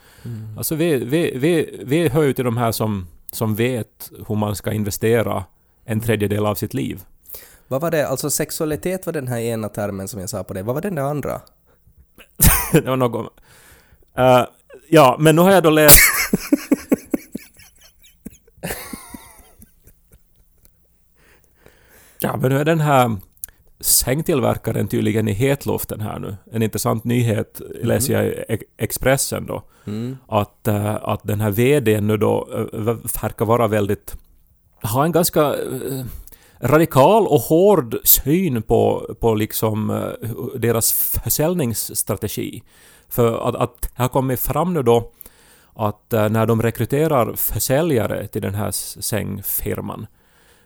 Alltså 0.57 0.75
vi, 0.75 0.95
vi, 0.95 1.37
vi, 1.37 1.79
vi 1.85 2.09
hör 2.09 2.23
ju 2.23 2.33
till 2.33 2.45
de 2.45 2.57
här 2.57 2.71
som, 2.71 3.07
som 3.31 3.55
vet 3.55 4.11
hur 4.27 4.35
man 4.35 4.55
ska 4.55 4.71
investera 4.71 5.43
en 5.85 5.99
tredjedel 5.99 6.45
av 6.45 6.55
sitt 6.55 6.73
liv. 6.73 7.03
Vad 7.67 7.81
var 7.81 7.91
det? 7.91 8.07
Alltså 8.07 8.29
sexualitet 8.29 9.05
var 9.05 9.13
den 9.13 9.27
här 9.27 9.39
ena 9.39 9.69
termen 9.69 10.07
som 10.07 10.19
jag 10.19 10.29
sa 10.29 10.43
på 10.43 10.53
det. 10.53 10.63
Vad 10.63 10.75
var 10.75 10.81
den 10.81 10.95
där 10.95 11.03
andra? 11.03 11.41
det 12.71 12.81
var 12.89 12.97
något... 12.97 13.33
Eh, 14.17 14.43
ja, 14.89 15.15
men 15.19 15.35
nu 15.35 15.41
har 15.41 15.51
jag 15.51 15.63
då 15.63 15.69
läst... 15.69 15.99
ja, 22.19 22.37
men 22.37 22.51
nu 22.51 22.59
är 22.59 22.65
den 22.65 22.79
här 22.79 23.15
sängtillverkaren 23.79 24.87
tydligen 24.87 25.27
i 25.27 25.31
hetluften 25.33 26.01
här 26.01 26.19
nu. 26.19 26.35
En 26.51 26.63
intressant 26.63 27.03
nyhet 27.03 27.61
läser 27.83 28.13
jag 28.13 28.25
i 28.25 28.43
Ex- 28.47 28.63
Expressen 28.77 29.45
då. 29.45 29.63
Att, 30.27 30.67
eh, 30.67 30.95
att 30.95 31.23
den 31.23 31.41
här 31.41 31.51
VDn 31.51 32.07
nu 32.07 32.17
då 32.17 32.47
eh, 32.53 32.79
verkar 33.21 33.45
vara 33.45 33.67
väldigt... 33.67 34.15
Ha 34.83 35.05
en 35.05 35.11
ganska 35.11 35.41
eh, 35.41 36.05
radikal 36.59 37.27
och 37.27 37.41
hård 37.41 37.95
syn 38.03 38.61
på, 38.61 39.15
på 39.19 39.35
liksom 39.35 39.89
eh, 39.89 40.29
deras 40.55 40.91
försäljningsstrategi. 41.23 42.63
För 43.09 43.49
att, 43.49 43.55
att 43.55 43.81
det 43.81 43.89
har 44.01 44.07
kommit 44.07 44.39
fram 44.39 44.73
nu 44.73 44.83
då 44.83 45.11
att 45.73 46.13
eh, 46.13 46.29
när 46.29 46.45
de 46.45 46.61
rekryterar 46.61 47.33
försäljare 47.33 48.27
till 48.27 48.41
den 48.41 48.55
här 48.55 48.71
sängfirman 49.01 50.07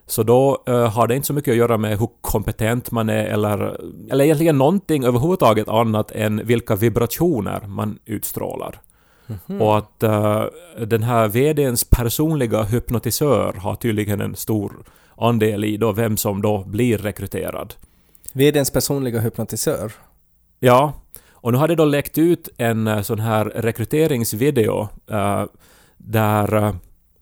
så 0.05 0.23
då 0.23 0.63
eh, 0.67 0.89
har 0.89 1.07
det 1.07 1.15
inte 1.15 1.27
så 1.27 1.33
mycket 1.33 1.51
att 1.51 1.57
göra 1.57 1.77
med 1.77 1.99
hur 1.99 2.09
kompetent 2.21 2.91
man 2.91 3.09
är 3.09 3.25
eller, 3.25 3.81
eller 4.11 4.25
egentligen 4.25 4.57
någonting 4.57 5.03
överhuvudtaget 5.03 5.69
annat 5.69 6.11
än 6.11 6.45
vilka 6.45 6.75
vibrationer 6.75 7.63
man 7.67 7.99
utstrålar. 8.05 8.79
Och 9.59 9.77
att 9.77 10.03
eh, 10.03 10.43
den 10.87 11.03
här 11.03 11.27
VDns 11.27 11.83
personliga 11.83 12.63
hypnotisör 12.63 13.53
har 13.53 13.75
tydligen 13.75 14.21
en 14.21 14.35
stor 14.35 14.71
andel 15.27 15.63
i 15.63 15.77
då 15.77 15.91
vem 15.91 16.17
som 16.17 16.41
då 16.41 16.63
blir 16.63 16.97
rekryterad. 16.97 17.73
VDns 18.33 18.71
personliga 18.71 19.19
hypnotisör. 19.19 19.91
Ja, 20.59 20.93
och 21.31 21.51
nu 21.51 21.57
har 21.57 21.67
det 21.67 21.75
då 21.75 21.85
läckt 21.85 22.17
ut 22.17 22.49
en 22.57 22.87
eh, 22.87 23.01
sån 23.01 23.19
här 23.19 23.45
rekryteringsvideo 23.45 24.87
eh, 25.11 25.45
där... 25.97 26.53
eh, 26.55 26.75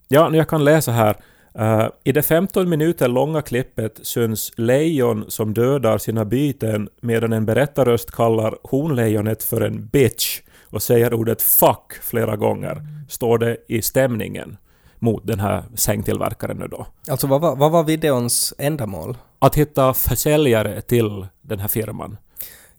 ja, 0.08 0.36
jag 0.36 0.50
kan 0.50 0.64
läsa 0.64 0.92
här. 0.92 1.16
Eh, 1.56 1.88
I 2.04 2.12
det 2.12 2.22
15 2.22 2.70
minuter 2.70 3.08
långa 3.08 3.42
klippet 3.42 4.00
syns 4.02 4.52
lejon 4.56 5.26
som 5.28 5.54
dödar 5.54 5.98
sina 5.98 6.26
byten 6.26 6.90
medan 7.02 7.34
en 7.34 7.46
berättarröst 7.46 8.12
kallar 8.12 8.56
honlejonet 8.64 9.44
för 9.44 9.62
en 9.62 9.88
bitch 9.88 10.42
och 10.72 10.84
säger 10.84 11.14
ordet 11.14 11.42
'fuck' 11.42 12.02
flera 12.02 12.36
gånger. 12.36 12.82
Står 13.10 13.38
det 13.38 13.58
i 13.68 13.82
stämningen 13.82 14.58
mot 15.00 15.28
den 15.28 15.40
här 15.40 15.64
sängtillverkaren 15.76 16.58
nu 16.58 16.68
då. 16.68 16.88
Alltså 17.08 17.28
vad 17.28 17.42
var, 17.42 17.56
vad 17.56 17.72
var 17.72 17.84
videons 17.84 18.54
ändamål? 18.58 19.18
Att 19.40 19.56
hitta 19.56 19.94
försäljare 19.94 20.82
till 20.82 21.28
den 21.42 21.60
här 21.60 21.68
firman. 21.68 22.18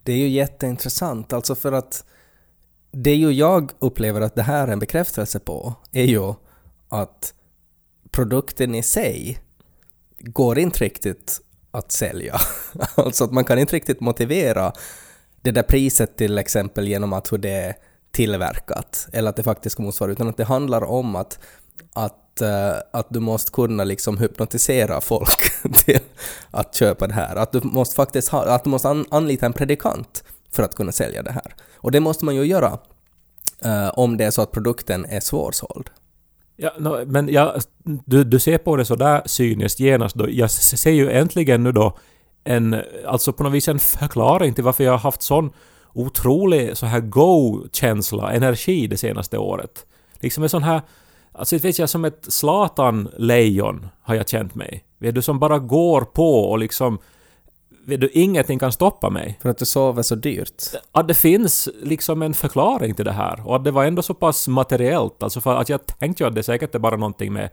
Det 0.02 0.12
är 0.12 0.16
ju 0.16 0.28
jätteintressant, 0.28 1.32
alltså 1.32 1.54
för 1.54 1.72
att 1.72 2.04
det 2.92 3.14
ju 3.14 3.30
jag 3.30 3.72
upplever 3.78 4.20
att 4.20 4.34
det 4.34 4.42
här 4.42 4.68
är 4.68 4.72
en 4.72 4.78
bekräftelse 4.78 5.38
på 5.38 5.74
är 5.92 6.04
ju 6.04 6.34
att 6.88 7.34
produkten 8.10 8.74
i 8.74 8.82
sig 8.82 9.38
går 10.18 10.58
inte 10.58 10.84
riktigt 10.84 11.40
att 11.70 11.92
sälja. 11.92 12.36
alltså 12.94 13.24
att 13.24 13.32
man 13.32 13.44
kan 13.44 13.58
inte 13.58 13.76
riktigt 13.76 14.00
motivera 14.00 14.72
det 15.42 15.50
där 15.50 15.62
priset 15.62 16.16
till 16.16 16.38
exempel 16.38 16.88
genom 16.88 17.12
att 17.12 17.32
hur 17.32 17.38
det 17.38 17.50
är 17.50 17.76
tillverkat 18.12 19.08
eller 19.12 19.30
att 19.30 19.36
det 19.36 19.42
faktiskt 19.42 19.72
ska 19.72 19.82
motsvara 19.82 20.12
utan 20.12 20.28
att 20.28 20.36
det 20.36 20.44
handlar 20.44 20.84
om 20.84 21.16
att, 21.16 21.38
att, 21.92 22.40
eh, 22.40 22.72
att 22.92 23.06
du 23.10 23.20
måste 23.20 23.52
kunna 23.52 23.84
liksom 23.84 24.18
hypnotisera 24.18 25.00
folk 25.00 25.62
till 25.84 26.00
att 26.50 26.74
köpa 26.74 27.06
det 27.06 27.14
här. 27.14 27.36
Att 27.36 27.52
du 27.52 27.60
måste 27.60 27.94
faktiskt 27.94 28.28
ha, 28.28 28.44
att 28.44 28.64
du 28.64 28.70
måste 28.70 28.88
an, 28.88 29.06
anlita 29.10 29.46
en 29.46 29.52
predikant 29.52 30.24
för 30.52 30.62
att 30.62 30.74
kunna 30.74 30.92
sälja 30.92 31.22
det 31.22 31.32
här. 31.32 31.54
Och 31.76 31.90
det 31.90 32.00
måste 32.00 32.24
man 32.24 32.36
ju 32.36 32.44
göra 32.44 32.78
eh, 33.64 33.88
om 33.98 34.16
det 34.16 34.24
är 34.24 34.30
så 34.30 34.42
att 34.42 34.52
produkten 34.52 35.04
är 35.04 35.20
svårsåld. 35.20 35.90
Ja, 36.56 36.72
no, 36.78 37.04
men 37.06 37.28
jag, 37.28 37.60
du, 37.84 38.24
du 38.24 38.38
ser 38.38 38.58
på 38.58 38.76
det 38.76 38.84
så 38.84 38.94
där 38.94 39.22
cyniskt 39.26 39.80
genast 39.80 40.16
då. 40.16 40.30
Jag 40.30 40.50
ser 40.50 40.90
ju 40.90 41.10
äntligen 41.10 41.62
nu 41.62 41.72
då 41.72 41.98
en, 42.44 42.82
alltså 43.06 43.32
på 43.32 43.42
något 43.42 43.52
vis 43.52 43.68
en 43.68 43.78
förklaring 43.78 44.54
till 44.54 44.64
varför 44.64 44.84
jag 44.84 44.92
har 44.92 44.98
haft 44.98 45.22
sån 45.22 45.50
otrolig 45.92 46.76
så 46.76 46.86
här 46.86 47.00
go-känsla, 47.00 48.32
energi 48.32 48.86
det 48.86 48.96
senaste 48.96 49.38
året. 49.38 49.86
Liksom 50.20 50.42
en 50.42 50.48
sån 50.48 50.62
här, 50.62 50.80
alltså 51.32 51.58
vet 51.58 51.78
jag 51.78 51.88
som 51.88 52.04
ett 52.04 52.26
Zlatan-lejon 52.28 53.86
har 54.02 54.14
jag 54.14 54.28
känt 54.28 54.54
mig. 54.54 54.84
Vet 54.98 55.14
du, 55.14 55.22
som 55.22 55.38
bara 55.38 55.58
går 55.58 56.00
på 56.00 56.50
och 56.50 56.58
liksom, 56.58 56.98
vet 57.84 58.00
du, 58.00 58.10
ingenting 58.12 58.58
kan 58.58 58.72
stoppa 58.72 59.10
mig 59.10 59.38
För 59.42 59.48
att 59.48 59.58
du 59.58 59.64
sover 59.64 60.02
så 60.02 60.14
dyrt. 60.14 60.62
att 60.92 61.08
det 61.08 61.14
finns 61.14 61.68
liksom 61.82 62.22
en 62.22 62.34
förklaring 62.34 62.94
till 62.94 63.04
det 63.04 63.12
här 63.12 63.48
och 63.48 63.56
att 63.56 63.64
det 63.64 63.70
var 63.70 63.84
ändå 63.84 64.02
så 64.02 64.14
pass 64.14 64.48
materiellt. 64.48 65.22
Alltså 65.22 65.40
för 65.40 65.56
att 65.56 65.68
jag 65.68 65.86
tänkte 65.86 66.22
ju 66.22 66.28
att 66.28 66.34
det 66.34 66.42
säkert 66.42 66.74
är 66.74 66.78
bara 66.78 66.96
någonting 66.96 67.32
med 67.32 67.50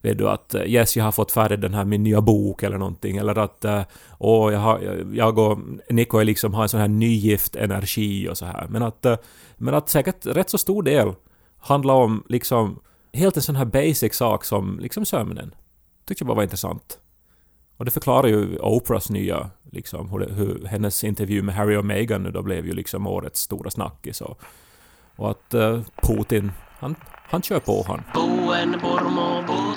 Vet 0.00 0.18
du 0.18 0.28
att 0.28 0.54
eh, 0.54 0.62
yes, 0.62 0.96
jag 0.96 1.04
har 1.04 1.12
fått 1.12 1.32
färdig 1.32 1.60
den 1.60 1.74
här 1.74 1.84
min 1.84 2.02
nya 2.02 2.20
bok 2.20 2.62
eller 2.62 2.78
någonting 2.78 3.16
eller 3.16 3.38
att 3.38 3.64
eh, 3.64 3.82
åh, 4.18 4.52
jag, 4.52 4.60
har, 4.60 5.06
jag 5.12 5.38
och 5.38 5.58
Nico 5.88 6.18
är 6.18 6.24
liksom 6.24 6.54
har 6.54 6.62
en 6.62 6.68
sån 6.68 6.80
här 6.80 6.88
nygift 6.88 7.56
energi 7.56 8.28
och 8.28 8.38
så 8.38 8.44
här. 8.46 8.66
Men 8.68 8.82
att, 8.82 9.06
eh, 9.06 9.16
men 9.56 9.74
att 9.74 9.88
säkert 9.88 10.26
rätt 10.26 10.50
så 10.50 10.58
stor 10.58 10.82
del 10.82 11.12
handlar 11.58 11.94
om 11.94 12.24
liksom 12.28 12.80
helt 13.16 13.36
en 13.36 13.42
sån 13.42 13.56
här 13.56 13.64
basic 13.64 14.14
sak 14.14 14.44
som 14.44 14.78
liksom 14.80 15.04
sömnen. 15.04 15.54
Tyckte 16.04 16.22
jag 16.22 16.26
bara 16.26 16.34
var 16.34 16.42
intressant. 16.42 16.98
Och 17.76 17.84
det 17.84 17.90
förklarar 17.90 18.28
ju 18.28 18.58
Oprahs 18.58 19.10
nya, 19.10 19.50
liksom, 19.72 20.10
hur, 20.10 20.18
det, 20.18 20.32
hur 20.32 20.64
hennes 20.64 21.04
intervju 21.04 21.42
med 21.42 21.54
Harry 21.54 21.76
och 21.76 21.84
Meghan 21.84 22.22
nu 22.22 22.30
då 22.30 22.42
blev 22.42 22.66
ju 22.66 22.72
liksom 22.72 23.06
årets 23.06 23.40
stora 23.40 23.70
snackis. 23.70 24.20
Och, 24.20 24.40
och 25.16 25.30
att 25.30 25.54
uh, 25.54 25.80
Putin, 26.02 26.52
han, 26.78 26.94
han 27.04 27.42
kör 27.42 27.60
på 27.60 27.84
han. 27.88 28.02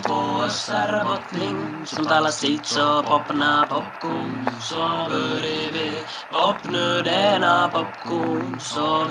Botning, 0.08 1.86
som 1.86 2.06
talar 2.06 2.32
sitt 2.32 2.66
så 2.66 3.04
popna 3.04 3.68
popcorn, 3.70 4.50
så 4.62 5.08
vi 5.12 5.92
popnu 6.32 7.02
denna 7.04 7.70
popcorn, 7.74 8.60
så 8.60 9.06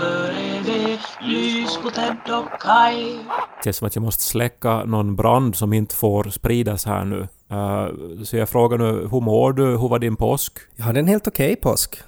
vi 0.64 0.98
lys 1.20 1.76
på 1.82 1.90
Ted 1.90 2.34
och 2.34 2.60
Kai. 2.60 3.18
Det 3.58 3.64
känns 3.64 3.76
som 3.76 3.86
att 3.86 3.94
jag 3.94 4.02
måste 4.02 4.22
släcka 4.22 4.84
någon 4.84 5.16
brand 5.16 5.56
som 5.56 5.72
inte 5.72 5.94
får 5.94 6.24
spridas 6.24 6.84
här 6.84 7.04
nu. 7.04 7.28
Eh, 7.50 8.24
så 8.24 8.36
jag 8.36 8.48
frågar 8.48 8.78
nu, 8.78 9.08
hur 9.10 9.20
mår 9.20 9.52
du? 9.52 9.66
Hur 9.66 9.88
var 9.88 9.98
din 9.98 10.16
påsk? 10.16 10.58
Jag 10.76 10.84
hade 10.84 11.00
en 11.00 11.08
helt 11.08 11.26
okej 11.26 11.56
påsk. 11.56 11.98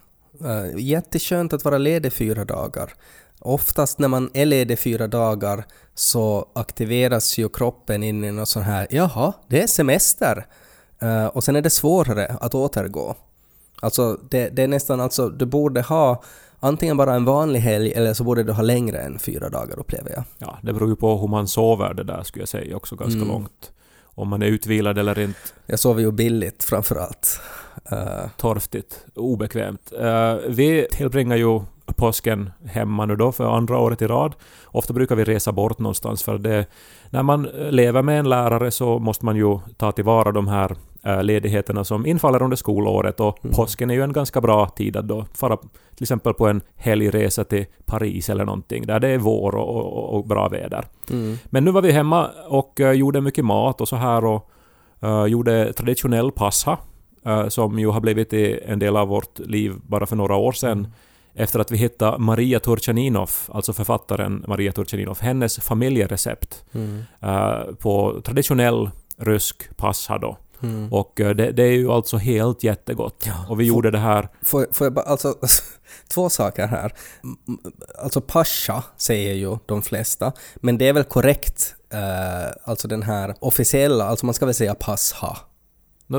Uh, 0.44 0.80
jätteskönt 0.80 1.52
att 1.52 1.64
vara 1.64 1.78
ledig 1.78 2.12
fyra 2.12 2.44
dagar. 2.44 2.92
Oftast 3.40 3.98
när 3.98 4.08
man 4.08 4.30
är 4.34 4.46
ledig 4.46 4.78
fyra 4.78 5.06
dagar 5.06 5.64
så 5.94 6.46
aktiveras 6.54 7.38
ju 7.38 7.48
kroppen 7.48 8.02
in 8.02 8.24
i 8.24 8.32
något 8.32 8.48
sån 8.48 8.62
här 8.62 8.86
”jaha, 8.90 9.32
det 9.48 9.62
är 9.62 9.66
semester” 9.66 10.46
Eh, 11.02 11.26
och 11.26 11.44
sen 11.44 11.56
är 11.56 11.62
det 11.62 11.70
svårare 11.70 12.36
att 12.40 12.54
återgå. 12.54 13.14
Alltså 13.80 14.20
det, 14.30 14.48
det 14.48 14.62
är 14.62 14.68
nästan 14.68 15.00
alltså, 15.00 15.28
du 15.28 15.46
borde 15.46 15.82
ha 15.82 16.22
antingen 16.60 16.96
bara 16.96 17.14
en 17.14 17.24
vanlig 17.24 17.60
helg 17.60 17.92
eller 17.92 18.14
så 18.14 18.24
borde 18.24 18.42
du 18.42 18.52
ha 18.52 18.62
längre 18.62 18.98
än 18.98 19.18
fyra 19.18 19.48
dagar 19.48 19.78
upplever 19.78 20.10
jag. 20.10 20.24
Ja, 20.38 20.58
det 20.62 20.72
beror 20.72 20.88
ju 20.88 20.96
på 20.96 21.16
hur 21.18 21.28
man 21.28 21.48
sover 21.48 21.94
det 21.94 22.04
där 22.04 22.22
skulle 22.22 22.42
jag 22.42 22.48
säga 22.48 22.76
också 22.76 22.96
ganska 22.96 23.16
Mm. 23.16 23.28
långt. 23.28 23.72
Om 24.02 24.28
man 24.28 24.42
är 24.42 24.46
utvilad 24.46 24.98
eller 24.98 25.18
inte. 25.18 25.38
Jag 25.66 25.78
sover 25.78 26.00
ju 26.02 26.12
billigt 26.12 26.64
framför 26.64 26.96
allt. 26.96 27.40
Eh, 27.90 28.28
torftigt, 28.36 29.04
obekvämt. 29.14 29.92
Eh, 30.00 30.34
vi 30.48 30.86
tillbringar 30.90 31.36
ju 31.36 31.60
påsken 32.00 32.50
hemma 32.64 33.06
nu 33.06 33.16
då 33.16 33.32
för 33.32 33.56
andra 33.56 33.78
året 33.78 34.02
i 34.02 34.06
rad. 34.06 34.34
Ofta 34.64 34.92
brukar 34.92 35.16
vi 35.16 35.24
resa 35.24 35.52
bort 35.52 35.78
någonstans 35.78 36.22
för 36.22 36.38
det... 36.38 36.66
När 37.10 37.22
man 37.22 37.42
lever 37.70 38.02
med 38.02 38.18
en 38.18 38.28
lärare 38.28 38.70
så 38.70 38.98
måste 38.98 39.24
man 39.24 39.36
ju 39.36 39.58
ta 39.76 39.92
tillvara 39.92 40.32
de 40.32 40.48
här 40.48 40.76
eh, 41.02 41.22
ledigheterna 41.22 41.84
som 41.84 42.06
infaller 42.06 42.42
under 42.42 42.56
skolåret 42.56 43.20
och 43.20 43.38
påsken 43.52 43.90
är 43.90 43.94
ju 43.94 44.02
en 44.02 44.12
ganska 44.12 44.40
bra 44.40 44.66
tid 44.66 44.96
att 44.96 45.08
då 45.08 45.26
fara 45.34 45.56
till 45.56 46.04
exempel 46.04 46.34
på 46.34 46.48
en 46.48 46.60
helgresa 46.76 47.44
till 47.44 47.66
Paris 47.84 48.30
eller 48.30 48.44
någonting 48.44 48.86
där 48.86 49.00
det 49.00 49.08
är 49.08 49.18
vår 49.18 49.54
och, 49.54 49.86
och, 49.86 50.14
och 50.14 50.26
bra 50.26 50.48
väder. 50.48 50.84
mm. 51.10 51.38
Men 51.44 51.64
nu 51.64 51.70
var 51.70 51.82
vi 51.82 51.92
hemma 51.92 52.30
och 52.48 52.80
eh, 52.80 52.92
gjorde 52.92 53.20
mycket 53.20 53.44
mat 53.44 53.80
och 53.80 53.88
så 53.88 53.96
här 53.96 54.24
och 54.24 54.50
eh, 55.00 55.24
gjorde 55.26 55.72
traditionell 55.72 56.32
passa 56.32 56.78
eh, 57.26 57.48
som 57.48 57.78
ju 57.78 57.88
har 57.88 58.00
blivit 58.00 58.32
en 58.66 58.78
del 58.78 58.96
av 58.96 59.08
vårt 59.08 59.38
liv 59.38 59.72
bara 59.86 60.06
för 60.06 60.16
några 60.16 60.36
år 60.36 60.52
sedan. 60.52 60.88
Efter 61.34 61.58
att 61.58 61.70
vi 61.70 61.76
hittade 61.76 62.18
Maria 62.18 62.60
Turchaninov, 62.60 63.30
alltså 63.48 63.72
författaren 63.72 64.44
Maria 64.48 64.72
Turchaninov, 64.72 65.18
hennes 65.20 65.58
familjerecept 65.60 66.64
Mm. 66.72 67.02
eh, 67.20 67.74
på 67.74 68.20
traditionell 68.24 68.90
rysk 69.18 69.76
passa 69.76 70.18
då. 70.18 70.38
Mm. 70.62 70.92
Och 70.92 71.20
eh, 71.20 71.30
det, 71.34 71.52
det 71.52 71.62
är 71.62 71.72
ju 71.72 71.90
alltså 71.90 72.16
helt 72.16 72.64
jättegott. 72.64 73.24
Ja. 73.26 73.46
Och 73.48 73.60
vi 73.60 73.64
gjorde 73.64 73.90
det 73.90 73.98
här 73.98 74.28
Får, 74.42 74.66
får 74.72 74.84
jag 74.84 74.94
bara, 74.94 75.04
alltså, 75.04 75.34
två 76.14 76.30
saker 76.30 76.66
här. 76.66 76.92
Alltså 78.02 78.20
pascha 78.20 78.82
säger 78.96 79.34
ju 79.34 79.56
de 79.66 79.82
flesta, 79.82 80.32
men 80.56 80.78
det 80.78 80.88
är 80.88 80.92
väl 80.92 81.04
korrekt, 81.04 81.74
eh, 81.92 82.50
alltså 82.64 82.88
den 82.88 83.02
här 83.02 83.34
officiella, 83.40 84.04
alltså 84.04 84.26
man 84.26 84.34
ska 84.34 84.46
väl 84.46 84.54
säga 84.54 84.74
pascha. 84.74 85.36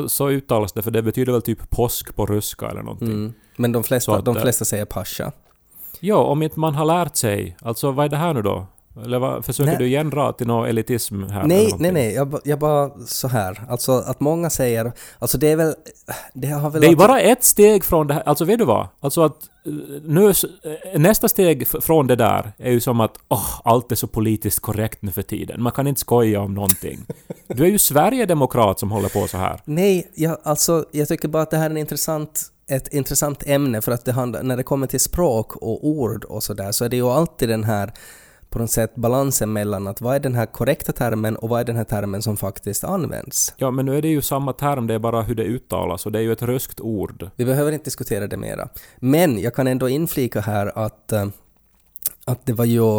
Så 0.07 0.29
uttalas 0.29 0.73
det, 0.73 0.81
för 0.81 0.91
det 0.91 1.01
betyder 1.01 1.31
väl 1.33 1.41
typ 1.41 1.69
påsk 1.69 2.15
på 2.15 2.25
ryska 2.25 2.69
eller 2.69 2.81
någonting. 2.81 3.07
Mm. 3.07 3.33
Men 3.55 3.71
de 3.71 3.83
flesta, 3.83 4.15
att, 4.15 4.25
de 4.25 4.35
flesta 4.35 4.65
säger 4.65 4.85
pascha. 4.85 5.31
Ja, 5.99 6.15
om 6.15 6.43
inte 6.43 6.59
man 6.59 6.75
har 6.75 6.85
lärt 6.85 7.15
sig. 7.15 7.57
Alltså 7.61 7.91
vad 7.91 8.05
är 8.05 8.09
det 8.09 8.17
här 8.17 8.33
nu 8.33 8.41
då? 8.41 8.67
Eller 9.05 9.19
vad, 9.19 9.45
försöker 9.45 9.71
Nej. 9.71 9.77
du 9.79 9.85
igen 9.85 10.09
dra 10.09 10.31
till 10.31 10.47
någon 10.47 10.67
elitism 10.67 11.23
här? 11.23 11.43
Nej, 11.43 11.75
nej, 11.79 11.91
nej, 11.91 12.13
jag, 12.13 12.39
jag 12.43 12.59
bara 12.59 12.91
så 13.05 13.27
här, 13.27 13.61
alltså 13.69 13.91
att 13.91 14.19
många 14.19 14.49
säger, 14.49 14.91
alltså 15.19 15.37
det 15.37 15.47
är 15.51 15.55
väl, 15.55 15.75
det 16.33 16.47
har 16.47 16.69
väl... 16.69 16.81
Det 16.81 16.87
är 16.87 16.95
bara 16.95 17.21
ett 17.21 17.43
steg 17.43 17.83
från 17.83 18.07
det 18.07 18.13
här. 18.13 18.23
Alltså 18.25 18.45
vet 18.45 18.59
du 18.59 18.65
vad? 18.65 18.87
Alltså 18.99 19.21
att 19.21 19.37
eh, 19.65 19.71
nu, 20.03 20.29
eh, 20.29 20.99
nästa 20.99 21.29
steg 21.29 21.67
från 21.67 22.07
det 22.07 22.15
där 22.15 22.51
är 22.57 22.71
ju 22.71 22.79
som 22.79 22.99
att 22.99 23.17
åh, 23.29 23.61
allt 23.63 23.91
är 23.91 23.95
så 23.95 24.07
politiskt 24.07 24.59
korrekt 24.59 25.01
nu 25.01 25.11
för 25.11 25.21
tiden. 25.21 25.61
Man 25.63 25.71
kan 25.71 25.87
inte 25.87 26.01
skoja 26.01 26.41
om 26.41 26.53
någonting. 26.53 26.99
Du 27.47 27.63
är 27.63 27.67
ju 27.67 27.77
Sverigedemokrat 27.77 28.79
som 28.79 28.91
håller 28.91 29.09
på 29.09 29.27
så 29.27 29.37
här. 29.37 29.61
Nej, 29.65 30.11
jag, 30.15 30.37
alltså 30.43 30.85
jag 30.91 31.07
tycker 31.07 31.27
bara 31.27 31.43
att 31.43 31.51
det 31.51 31.57
här 31.57 31.65
är 31.65 31.69
en 31.69 31.77
intressant, 31.77 32.51
ett 32.71 32.87
intressant 32.93 33.43
ämne 33.47 33.81
för 33.81 33.91
att 33.91 34.05
det 34.05 34.11
handlar, 34.11 34.43
när 34.43 34.57
det 34.57 34.63
kommer 34.63 34.87
till 34.87 34.99
språk 34.99 35.55
och 35.55 35.87
ord 35.87 36.23
och 36.23 36.43
sådär 36.43 36.71
så 36.71 36.85
är 36.85 36.89
det 36.89 36.95
ju 36.95 37.07
alltid 37.07 37.49
den 37.49 37.63
här 37.63 37.93
på 38.49 38.59
något 38.59 38.71
sätt 38.71 38.95
balansen 38.95 39.53
mellan 39.53 39.87
att 39.87 40.01
vad 40.01 40.15
är 40.15 40.19
den 40.19 40.35
här 40.35 40.45
korrekta 40.45 40.91
termen 40.91 41.35
och 41.35 41.49
vad 41.49 41.59
är 41.59 41.63
den 41.63 41.75
här 41.75 41.83
termen 41.83 42.21
som 42.21 42.37
faktiskt 42.37 42.83
används. 42.83 43.53
Ja, 43.57 43.71
men 43.71 43.85
nu 43.85 43.97
är 43.97 44.01
det 44.01 44.07
ju 44.07 44.21
samma 44.21 44.53
term, 44.53 44.87
det 44.87 44.93
är 44.93 44.99
bara 44.99 45.21
hur 45.21 45.35
det 45.35 45.43
uttalas 45.43 46.05
och 46.05 46.11
det 46.11 46.19
är 46.19 46.23
ju 46.23 46.31
ett 46.31 46.41
ryskt 46.41 46.81
ord. 46.81 47.29
Vi 47.35 47.45
behöver 47.45 47.71
inte 47.71 47.85
diskutera 47.85 48.27
det 48.27 48.37
mera. 48.37 48.69
Men 48.97 49.39
jag 49.39 49.55
kan 49.55 49.67
ändå 49.67 49.89
inflika 49.89 50.41
här 50.41 50.77
att, 50.77 51.11
eh, 51.11 51.27
att 52.25 52.45
det 52.45 52.53
var 52.53 52.65
ju 52.65 52.97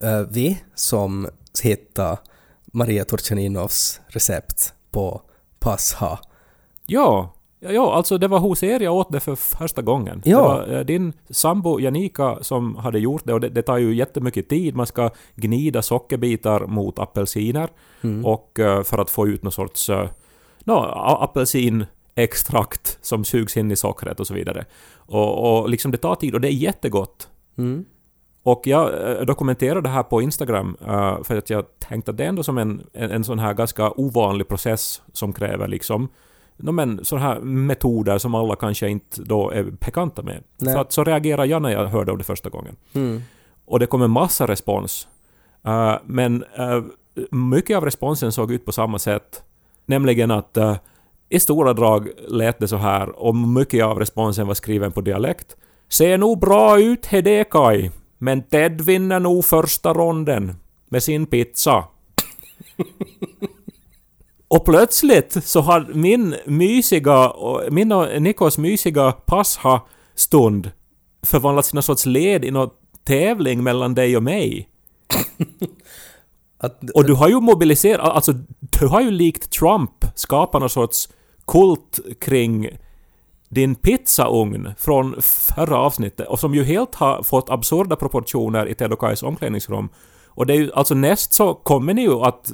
eh, 0.00 0.20
vi 0.30 0.62
som 0.74 1.28
hittade 1.62 2.18
Maria 2.64 3.04
Turchaninovs 3.04 4.00
recept 4.08 4.74
på 4.90 5.22
pascha. 5.58 6.18
Ja, 6.86 7.34
ja, 7.60 7.72
ja, 7.72 7.94
alltså 7.94 8.18
det 8.18 8.28
var 8.28 8.38
hos 8.38 8.62
er 8.62 8.80
jag 8.80 8.94
åt 8.94 9.12
det 9.12 9.20
för 9.20 9.36
första 9.36 9.82
gången. 9.82 10.22
Ja. 10.24 10.36
Det 10.36 10.42
var 10.42 10.78
eh, 10.78 10.84
din 10.84 11.12
sambo 11.30 11.80
Janika 11.80 12.38
som 12.40 12.76
hade 12.76 12.98
gjort 12.98 13.22
det 13.24 13.32
och 13.32 13.40
det, 13.40 13.48
det 13.48 13.62
tar 13.62 13.78
ju 13.78 13.94
jättemycket 13.94 14.48
tid. 14.48 14.76
Man 14.76 14.86
ska 14.86 15.10
gnida 15.34 15.82
sockerbitar 15.82 16.66
mot 16.66 16.98
apelsiner 16.98 17.68
och 18.24 18.58
eh, 18.58 18.82
för 18.82 18.98
att 18.98 19.10
få 19.10 19.28
ut 19.28 19.42
någon 19.42 19.52
sorts 19.52 19.90
uh, 19.90 20.08
no, 20.64 20.72
apelsinextrakt 21.20 22.98
som 23.02 23.24
sugs 23.24 23.56
in 23.56 23.70
i 23.70 23.76
sockret 23.76 24.20
och 24.20 24.26
så 24.26 24.34
vidare. 24.34 24.64
Och, 24.96 25.60
och 25.60 25.68
liksom 25.68 25.90
det 25.90 25.98
tar 25.98 26.14
tid 26.14 26.34
och 26.34 26.40
det 26.40 26.48
är 26.48 26.52
jättegott. 26.52 27.28
Mm. 27.58 27.84
Och 28.42 28.62
jag 28.64 29.10
eh, 29.10 29.24
dokumenterade 29.24 29.80
det 29.80 29.88
här 29.88 30.02
på 30.02 30.22
Instagram 30.22 30.76
eh, 30.86 31.22
för 31.22 31.36
att 31.36 31.50
jag 31.50 31.64
tänkte 31.78 32.10
att 32.10 32.16
det 32.16 32.24
är 32.24 32.28
ändå 32.28 32.42
som 32.42 32.58
en, 32.58 32.82
en, 32.92 33.10
en 33.10 33.24
sån 33.24 33.38
här 33.38 33.54
ganska 33.54 33.90
ovanlig 33.90 34.48
process 34.48 35.02
som 35.12 35.32
kräver 35.32 35.68
liksom 35.68 36.08
no, 36.62 36.72
men 36.72 37.04
sådana 37.04 37.26
här 37.26 37.40
metoder 37.40 38.18
som 38.18 38.34
alla 38.34 38.56
kanske 38.56 38.88
inte 38.88 39.22
då 39.22 39.50
är 39.50 39.62
bekanta 39.62 40.22
med. 40.22 40.42
Nej. 40.58 40.74
Så, 40.74 40.80
att, 40.80 40.92
så 40.92 41.04
reagerade 41.04 41.48
jag 41.48 41.62
när 41.62 41.70
jag 41.70 41.86
hörde 41.86 42.12
om 42.12 42.18
det 42.18 42.24
första 42.24 42.48
gången. 42.48 42.76
Mm. 42.92 43.22
Och 43.64 43.78
det 43.78 43.86
kom 43.86 44.02
en 44.02 44.10
massa 44.10 44.46
respons. 44.46 45.08
Eh, 45.66 45.94
men 46.04 46.44
eh, 46.54 46.82
mycket 47.30 47.76
av 47.76 47.84
responsen 47.84 48.32
såg 48.32 48.52
ut 48.52 48.64
på 48.64 48.72
samma 48.72 48.98
sätt. 48.98 49.42
Nämligen 49.86 50.30
att 50.30 50.56
eh, 50.56 50.76
i 51.28 51.40
stora 51.40 51.72
drag 51.72 52.08
lät 52.28 52.58
det 52.58 52.68
så 52.68 52.76
här 52.76 53.08
och 53.08 53.36
mycket 53.36 53.84
av 53.84 53.98
responsen 53.98 54.46
var 54.46 54.54
skriven 54.54 54.92
på 54.92 55.00
dialekt. 55.00 55.56
Ser 55.88 56.18
nog 56.18 56.40
bra 56.40 56.80
ut 56.80 57.06
Hedekaj, 57.06 57.90
men 58.18 58.42
Ted 58.42 58.80
vinner 58.80 59.20
nog 59.20 59.44
första 59.44 59.94
ronden 59.94 60.54
med 60.88 61.02
sin 61.02 61.26
pizza. 61.26 61.84
Och 64.54 64.64
plötsligt 64.64 65.44
så 65.44 65.60
har 65.60 65.88
min 65.94 66.36
mysiga, 66.46 67.32
min 67.70 67.92
och 67.92 68.22
Nikos 68.22 68.58
mysiga 68.58 69.12
pasha-stund 69.12 70.70
förvandlats 71.22 71.68
till 71.68 71.74
någon 71.74 71.82
sorts 71.82 72.06
led 72.06 72.44
i 72.44 72.50
någon 72.50 72.70
tävling 73.04 73.62
mellan 73.62 73.94
dig 73.94 74.16
och 74.16 74.22
mig. 74.22 74.68
Att, 76.58 76.90
Och 76.94 77.04
du 77.04 77.14
har 77.14 77.28
ju 77.28 77.40
mobiliserat, 77.40 78.00
alltså 78.00 78.32
du 78.58 78.86
har 78.86 79.00
ju 79.00 79.10
likt 79.10 79.50
Trump 79.50 80.04
skapat 80.14 80.60
någon 80.60 80.70
sorts 80.70 81.08
kult 81.46 82.00
kring 82.20 82.68
din 83.48 83.74
pizzaugn 83.74 84.72
från 84.78 85.16
förra 85.22 85.78
avsnittet 85.78 86.28
och 86.28 86.38
som 86.38 86.54
ju 86.54 86.64
helt 86.64 86.94
har 86.94 87.22
fått 87.22 87.50
absurda 87.50 87.96
proportioner 87.96 88.68
i 88.68 88.74
Ted 88.74 88.92
och 88.92 88.98
Kais 88.98 89.22
omklädningsrum. 89.22 89.88
Och 90.26 90.46
det 90.46 90.52
är 90.52 90.56
ju, 90.56 90.72
alltså 90.72 90.94
näst 90.94 91.32
så 91.32 91.54
kommer 91.54 91.94
ni 91.94 92.02
ju 92.02 92.20
att, 92.20 92.52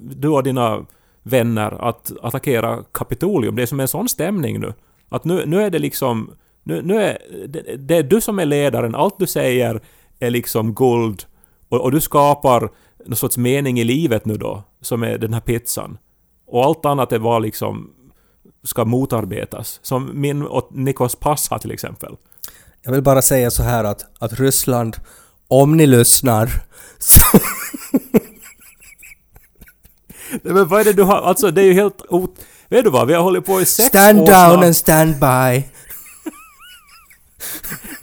du 0.00 0.28
och 0.28 0.42
dina 0.42 0.86
vänner, 1.22 1.88
att 1.88 2.12
attackera 2.22 2.84
Kapitolium. 2.92 3.56
Det 3.56 3.62
är 3.62 3.66
som 3.66 3.80
en 3.80 3.88
sån 3.88 4.08
stämning 4.08 4.60
nu. 4.60 4.74
Att 5.08 5.24
nu, 5.24 5.46
nu 5.46 5.62
är 5.62 5.70
det 5.70 5.78
liksom, 5.78 6.30
nu, 6.62 6.82
nu 6.82 7.02
är 7.02 7.18
det, 7.48 7.76
det 7.76 7.96
är 7.96 8.02
du 8.02 8.20
som 8.20 8.38
är 8.38 8.44
ledaren, 8.46 8.94
allt 8.94 9.18
du 9.18 9.26
säger 9.26 9.82
är 10.18 10.30
liksom 10.30 10.74
guld 10.74 11.24
och, 11.68 11.80
och 11.80 11.92
du 11.92 12.00
skapar 12.00 12.70
någon 13.06 13.16
sorts 13.16 13.36
mening 13.36 13.80
i 13.80 13.84
livet 13.84 14.24
nu 14.24 14.36
då, 14.36 14.62
som 14.80 15.02
är 15.02 15.18
den 15.18 15.34
här 15.34 15.40
pizzan. 15.40 15.98
Och 16.46 16.64
allt 16.64 16.84
annat 16.84 17.12
är 17.12 17.18
bara 17.18 17.38
liksom 17.38 17.90
ska 18.64 18.84
motarbetas. 18.84 19.80
Som 19.82 20.10
min 20.20 20.42
och 20.42 20.68
Nikos 20.70 21.16
Passa 21.16 21.58
till 21.58 21.70
exempel. 21.70 22.16
Jag 22.82 22.92
vill 22.92 23.02
bara 23.02 23.22
säga 23.22 23.50
så 23.50 23.62
här 23.62 23.84
att, 23.84 24.04
att 24.18 24.40
Ryssland, 24.40 24.96
om 25.48 25.76
ni 25.76 25.86
lyssnar, 25.86 26.50
så... 26.98 27.38
Men 30.42 30.68
vad 30.68 30.80
är 30.80 30.84
det 30.84 30.92
du 30.92 31.02
har, 31.02 31.22
alltså 31.22 31.50
det 31.50 31.62
är 31.62 31.66
ju 31.66 31.72
helt 31.74 32.02
ot... 32.08 32.34
Vet 32.68 32.84
du 32.84 32.90
vad, 32.90 33.06
vi 33.06 33.14
har 33.14 33.22
hållit 33.22 33.46
på 33.46 33.60
i 33.60 33.64
sex 33.64 33.88
Stand 33.88 34.20
år 34.20 34.26
down 34.26 34.50
snart. 34.52 34.64
and 34.64 34.76
stand 34.76 35.14
by. 35.14 35.64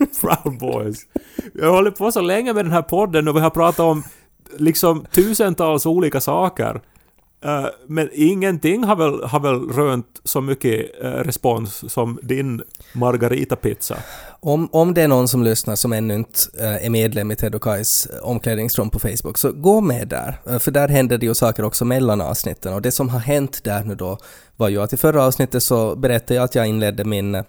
Proud 0.22 0.58
Boys. 0.60 0.98
Vi 1.54 1.66
har 1.66 1.72
hållit 1.72 1.98
på 1.98 2.12
så 2.12 2.22
länge 2.22 2.54
med 2.54 2.66
den 2.66 2.72
här 2.72 2.82
podden 2.82 3.28
och 3.28 3.36
vi 3.36 3.40
har 3.40 3.50
pratat 3.50 3.80
om 3.80 4.04
liksom 4.58 5.06
tusentals 5.12 5.86
olika 5.86 6.22
saker. 6.22 6.82
Eh, 7.42 7.66
men 7.88 8.10
ingenting 8.14 8.84
har 8.84 8.96
väl, 8.96 9.24
har 9.24 9.40
väl 9.40 9.70
rönt 9.70 10.22
så 10.24 10.42
mycket 10.42 11.04
eh, 11.04 11.10
respons 11.10 11.92
som 11.94 12.20
din 12.24 12.62
Margarita-pizza. 12.94 13.96
Om, 14.40 14.70
om 14.72 14.94
det 14.94 15.02
är 15.02 15.08
någon 15.08 15.28
som 15.28 15.44
lyssnar 15.44 15.76
som 15.76 15.94
ännu 15.94 16.16
inte 16.16 16.40
eh, 16.60 16.86
är 16.86 16.90
medlem 16.90 17.32
i 17.32 17.36
Ted 17.36 17.56
och 17.56 17.64
Kais 17.64 18.08
omklädningsrum 18.22 18.90
på 18.90 19.00
Facebook, 19.00 19.38
så 19.38 19.52
gå 19.52 19.82
med 19.82 20.08
där. 20.08 20.60
För 20.60 20.72
där 20.72 20.88
händer 20.88 21.18
det 21.18 21.26
ju 21.26 21.34
saker 21.34 21.64
också 21.64 21.86
mellan 21.86 22.22
avsnitten. 22.22 22.74
Och 22.74 22.82
det 22.82 22.92
som 22.92 23.10
har 23.10 23.20
hänt 23.20 23.64
där 23.64 23.84
nu 23.84 23.96
då 23.96 24.18
var 24.58 24.70
ju 24.70 24.82
att 24.82 24.94
i 24.94 24.98
förra 24.98 25.24
avsnittet 25.24 25.64
så 25.64 25.96
berättade 25.96 26.36
jag 26.36 26.44
att 26.44 26.56
jag 26.56 26.68
inledde 26.68 27.06
min 27.06 27.44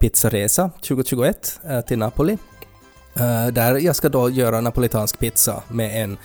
pizzaresa 0.00 0.70
2021 0.70 1.60
till 1.86 1.98
Napoli. 1.98 2.38
Där 3.52 3.76
jag 3.76 3.96
ska 3.96 4.08
då 4.08 4.30
göra 4.30 4.60
napolitansk 4.60 5.18
pizza 5.18 5.62
med 5.68 6.02
en 6.02 6.18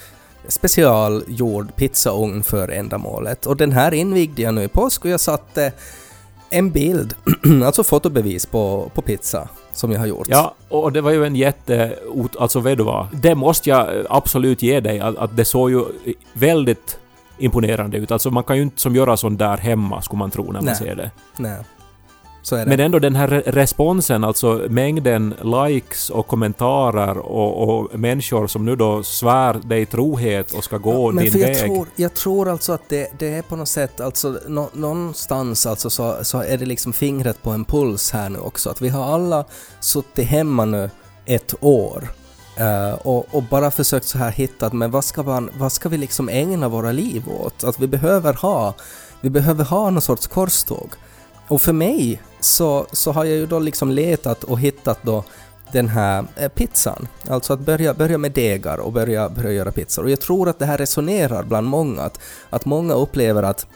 specialgjord 0.47 1.75
pizzaugn 1.75 2.43
för 2.43 2.67
ändamålet. 2.67 3.45
Och 3.45 3.57
den 3.57 3.71
här 3.71 3.93
invigde 3.93 4.41
jag 4.41 4.53
nu 4.53 4.63
i 4.63 4.67
påsk 4.67 5.05
och 5.05 5.12
jag 5.12 5.19
satte 5.19 5.71
en 6.49 6.71
bild, 6.71 7.15
alltså 7.65 7.83
fotobevis 7.83 8.45
på, 8.45 8.91
på 8.93 9.01
pizza 9.01 9.49
som 9.73 9.91
jag 9.91 9.99
har 9.99 10.07
gjort. 10.07 10.27
Ja, 10.29 10.55
och 10.69 10.91
det 10.91 11.01
var 11.01 11.12
ju 11.12 11.25
en 11.25 11.36
jätte... 11.36 11.95
Alltså 12.39 12.60
vet 12.60 12.77
du 12.77 12.83
vad? 12.83 13.07
Det 13.13 13.36
måste 13.36 13.69
jag 13.69 14.05
absolut 14.10 14.62
ge 14.62 14.79
dig, 14.79 14.99
att, 14.99 15.17
att 15.17 15.38
det 15.38 15.45
såg 15.45 15.71
ju 15.71 15.86
väldigt 16.33 16.99
imponerande 17.38 17.97
ut. 17.97 18.12
Alltså 18.12 18.31
man 18.31 18.43
kan 18.43 18.55
ju 18.55 18.62
inte 18.62 18.81
som 18.81 18.95
göra 18.95 19.17
sånt 19.17 19.39
där 19.39 19.57
hemma, 19.57 20.01
skulle 20.01 20.19
man 20.19 20.31
tro 20.31 20.43
när 20.43 20.51
man 20.51 20.65
Nej. 20.65 20.75
ser 20.75 20.95
det. 20.95 21.12
Nej. 21.38 21.57
Men 22.55 22.79
ändå 22.79 22.99
den 22.99 23.15
här 23.15 23.27
re- 23.27 23.51
responsen, 23.51 24.23
alltså 24.23 24.65
mängden 24.69 25.36
likes 25.43 26.10
och 26.10 26.27
kommentarer 26.27 27.17
och, 27.17 27.69
och 27.69 27.99
människor 27.99 28.47
som 28.47 28.65
nu 28.65 28.75
då 28.75 29.03
svär 29.03 29.53
dig 29.53 29.86
trohet 29.86 30.51
och 30.51 30.63
ska 30.63 30.77
gå 30.77 31.12
Men 31.12 31.23
din 31.23 31.31
för 31.33 31.39
jag 31.39 31.47
väg. 31.47 31.65
tror, 31.65 31.88
jag 31.95 32.13
tror 32.13 32.49
alltså 32.49 32.73
att 32.73 32.89
det, 32.89 33.07
det 33.19 33.27
är 33.27 33.41
på 33.41 33.55
något 33.55 33.69
sätt, 33.69 34.01
alltså 34.01 34.39
nå, 34.47 34.69
någonstans 34.73 35.65
alltså 35.65 35.89
så, 35.89 36.17
så 36.21 36.41
är 36.41 36.57
det 36.57 36.65
liksom 36.65 36.93
fingret 36.93 37.43
på 37.43 37.51
en 37.51 37.65
puls 37.65 38.12
här 38.12 38.29
nu 38.29 38.39
också. 38.39 38.69
Att 38.69 38.81
vi 38.81 38.89
har 38.89 39.13
alla 39.13 39.45
suttit 39.79 40.27
hemma 40.27 40.65
nu 40.65 40.89
ett 41.25 41.53
år 41.60 42.07
eh, 42.57 42.93
och, 42.93 43.36
och 43.36 43.43
bara 43.43 43.71
försökt 43.71 44.05
så 44.05 44.17
här 44.17 44.31
hitta 44.31 44.65
att 44.65 44.73
men 44.73 44.91
vad 44.91 45.05
ska, 45.05 45.23
man, 45.23 45.49
vad 45.60 45.71
ska 45.71 45.89
vi 45.89 45.97
liksom 45.97 46.29
ägna 46.29 46.69
våra 46.69 46.91
liv 46.91 47.23
åt? 47.41 47.63
Att 47.63 47.79
vi 47.79 47.88
behöver 47.88 48.33
ha, 48.33 48.73
vi 49.21 49.29
behöver 49.29 49.63
ha 49.63 49.89
någon 49.89 50.01
sorts 50.01 50.27
korståg. 50.27 50.89
Och 51.47 51.62
för 51.62 51.73
mig 51.73 52.21
så, 52.39 52.88
så 52.91 53.12
har 53.12 53.26
jag 53.26 53.36
ju 53.36 53.45
då 53.45 53.60
liksom 53.60 53.91
letat 53.91 54.43
och 54.43 54.60
hittat 54.60 55.00
då 55.02 55.23
den 55.71 55.88
här 55.88 56.26
eh, 56.36 56.50
pizzan. 56.50 57.08
Alltså 57.30 57.54
att 57.54 57.60
börja, 57.60 57.93
börja 57.93 58.17
med 58.17 58.32
degar 58.32 58.78
och 58.78 58.93
börja, 58.93 59.30
börja 59.30 59.52
göra 59.52 59.71
pizzor. 59.71 60.04
Och 60.04 60.10
jag 60.10 60.21
tror 60.21 60.50
att 60.50 60.60
det 60.60 60.65
här 60.65 60.78
resonerar 60.78 61.43
bland 61.43 61.67
många, 61.67 62.02
att, 62.02 62.19
att 62.50 62.65
många 62.65 62.93
upplever 62.93 63.43
att 63.43 63.67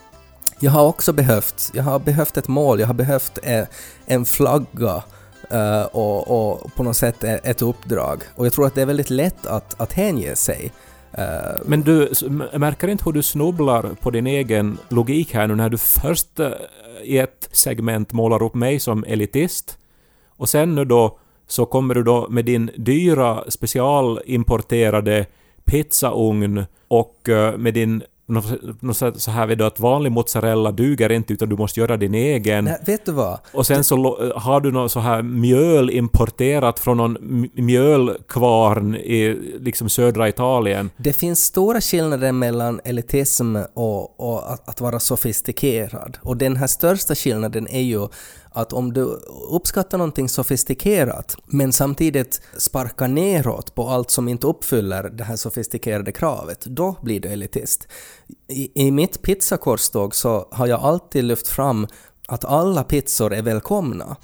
jag 0.60 0.70
har 0.70 0.86
också 0.86 1.12
behövt, 1.12 1.70
jag 1.74 1.82
har 1.82 1.98
behövt 1.98 2.36
ett 2.36 2.48
mål, 2.48 2.80
jag 2.80 2.86
har 2.86 2.94
behövt 2.94 3.38
eh, 3.42 3.64
en 4.06 4.24
flagga 4.24 5.02
eh, 5.50 5.82
och, 5.82 6.52
och 6.52 6.74
på 6.74 6.82
något 6.82 6.96
sätt 6.96 7.24
e, 7.24 7.40
ett 7.44 7.62
uppdrag. 7.62 8.22
Och 8.34 8.46
jag 8.46 8.52
tror 8.52 8.66
att 8.66 8.74
det 8.74 8.82
är 8.82 8.86
väldigt 8.86 9.10
lätt 9.10 9.46
att, 9.46 9.80
att 9.80 9.92
hänge 9.92 10.36
sig. 10.36 10.72
Men 11.64 11.82
du 11.82 12.12
märker 12.52 12.88
inte 12.88 13.04
hur 13.04 13.12
du 13.12 13.22
snubblar 13.22 13.82
på 14.00 14.10
din 14.10 14.26
egen 14.26 14.78
logik 14.88 15.34
här 15.34 15.46
nu 15.46 15.54
när 15.54 15.68
du 15.68 15.78
först 15.78 16.28
i 17.04 17.18
ett 17.18 17.48
segment 17.52 18.12
målar 18.12 18.42
upp 18.42 18.54
mig 18.54 18.80
som 18.80 19.04
elitist. 19.04 19.78
Och 20.28 20.48
sen 20.48 20.74
nu 20.74 20.84
då 20.84 21.18
så 21.46 21.66
kommer 21.66 21.94
du 21.94 22.02
då 22.02 22.26
med 22.30 22.44
din 22.44 22.70
dyra 22.76 23.50
specialimporterade 23.50 25.26
pizzaugn 25.64 26.64
och 26.88 27.28
eh, 27.28 27.56
med 27.56 27.74
din 27.74 28.02
nå- 28.32 28.74
nå 28.80 28.94
så 28.94 29.30
här 29.30 29.46
vet 29.46 29.58
du 29.58 29.64
att 29.66 29.80
vanlig 29.80 30.12
mozzarella 30.12 30.72
duger 30.72 31.12
inte 31.12 31.32
utan 31.32 31.48
du 31.48 31.56
måste 31.56 31.80
göra 31.80 31.96
din 31.96 32.14
egen. 32.14 32.64
nej, 32.64 32.78
vet 32.86 33.06
du 33.06 33.12
vad? 33.12 33.38
Och 33.52 33.66
sen 33.66 33.84
så 33.84 33.96
lo- 33.96 34.32
har 34.36 34.60
du 34.60 34.72
något 34.72 34.92
så 34.92 35.00
här 35.00 35.22
mjöl 35.22 35.90
importerat 35.90 36.78
från 36.78 36.96
någon 36.96 37.16
mjölkvarn 37.54 38.94
i 38.96 39.38
liksom 39.60 39.88
södra 39.88 40.28
Italien. 40.28 40.90
Det 40.96 41.12
finns 41.12 41.44
stora 41.44 41.80
skillnader 41.80 42.32
mellan 42.32 42.80
elitism 42.84 43.56
och, 43.74 44.20
och 44.20 44.52
att, 44.52 44.68
att 44.68 44.80
vara 44.80 45.00
sofistikerad. 45.00 46.18
Och 46.22 46.36
den 46.36 46.56
här 46.56 46.66
största 46.66 47.14
skillnaden 47.14 47.68
är 47.70 47.80
ju 47.80 48.08
att 48.54 48.72
om 48.72 48.92
du 48.92 49.02
uppskattar 49.50 49.98
någonting 49.98 50.28
sofistikerat 50.28 51.36
men 51.46 51.72
samtidigt 51.72 52.40
sparkar 52.56 53.08
neråt 53.08 53.74
på 53.74 53.88
allt 53.88 54.10
som 54.10 54.28
inte 54.28 54.46
uppfyller 54.46 55.02
det 55.02 55.24
här 55.24 55.36
sofistikerade 55.36 56.12
kravet, 56.12 56.64
då 56.64 56.96
blir 57.02 57.20
du 57.20 57.28
elitist. 57.28 57.88
I, 58.48 58.86
i 58.86 58.90
mitt 58.90 59.22
pizzakorståg 59.22 60.14
så 60.14 60.48
har 60.50 60.66
jag 60.66 60.80
alltid 60.80 61.24
lyft 61.24 61.48
fram 61.48 61.86
att 62.28 62.44
alla 62.44 62.84
pizzor 62.84 63.32
är 63.32 63.42
välkomna. 63.42 64.16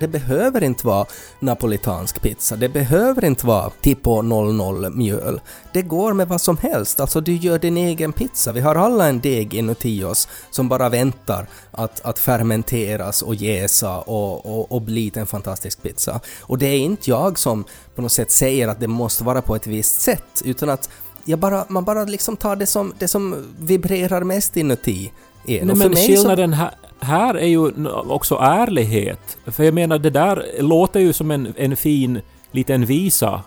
Det 0.00 0.08
behöver 0.08 0.62
inte 0.62 0.86
vara 0.86 1.06
napolitansk 1.40 2.22
pizza, 2.22 2.56
det 2.56 2.68
behöver 2.68 3.24
inte 3.24 3.46
vara 3.46 3.70
Tipo 3.80 4.22
00 4.22 4.90
mjöl. 4.94 5.40
Det 5.72 5.82
går 5.82 6.12
med 6.12 6.28
vad 6.28 6.40
som 6.40 6.56
helst, 6.56 7.00
alltså 7.00 7.20
du 7.20 7.36
gör 7.36 7.58
din 7.58 7.76
egen 7.76 8.12
pizza. 8.12 8.52
Vi 8.52 8.60
har 8.60 8.74
alla 8.74 9.06
en 9.08 9.20
deg 9.20 9.54
inuti 9.54 10.04
oss 10.04 10.28
som 10.50 10.68
bara 10.68 10.88
väntar 10.88 11.46
att, 11.70 12.00
att 12.00 12.18
fermenteras 12.18 13.22
och 13.22 13.34
jäsa 13.34 13.98
och, 13.98 14.46
och, 14.46 14.72
och 14.72 14.82
bli 14.82 15.10
till 15.10 15.20
en 15.20 15.26
fantastisk 15.26 15.82
pizza. 15.82 16.20
Och 16.40 16.58
det 16.58 16.66
är 16.66 16.78
inte 16.78 17.10
jag 17.10 17.38
som 17.38 17.64
på 17.94 18.02
något 18.02 18.12
sätt 18.12 18.30
säger 18.30 18.68
att 18.68 18.80
det 18.80 18.88
måste 18.88 19.24
vara 19.24 19.42
på 19.42 19.56
ett 19.56 19.66
visst 19.66 20.00
sätt, 20.00 20.42
utan 20.44 20.68
att 20.70 20.88
jag 21.24 21.38
bara, 21.38 21.64
man 21.68 21.84
bara 21.84 22.04
liksom 22.04 22.36
tar 22.36 22.56
det 22.56 22.66
som, 22.66 22.92
det 22.98 23.08
som 23.08 23.46
vibrerar 23.60 24.24
mest 24.24 24.56
inuti 24.56 25.12
en. 25.46 25.66
Nej, 25.66 25.76
men 25.76 25.90
mig 25.90 26.06
så- 26.06 26.12
skillnaden 26.12 26.52
här, 26.52 26.74
här 27.00 27.34
är 27.34 27.46
ju 27.46 27.70
också 28.08 28.38
ärlighet. 28.40 29.38
För 29.46 29.64
jag 29.64 29.74
menar, 29.74 29.98
det 29.98 30.10
där 30.10 30.46
låter 30.58 31.00
ju 31.00 31.12
som 31.12 31.30
en, 31.30 31.54
en 31.56 31.76
fin 31.76 32.20
liten 32.52 32.86
visa. 32.86 33.42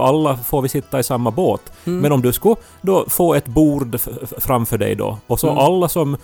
Alla 0.00 0.36
får 0.36 0.62
vi 0.62 0.68
sitta 0.68 0.98
i 0.98 1.02
samma 1.02 1.30
båt. 1.30 1.72
Mm. 1.84 2.00
Men 2.00 2.12
om 2.12 2.22
du 2.22 2.32
skulle 2.32 2.56
då 2.80 3.04
få 3.08 3.34
ett 3.34 3.46
bord 3.46 4.00
framför 4.38 4.78
dig 4.78 4.94
då 4.94 5.18
och 5.26 5.40
så 5.40 5.46
Mm. 5.46 5.58
alla 5.58 5.88
som, 5.88 6.16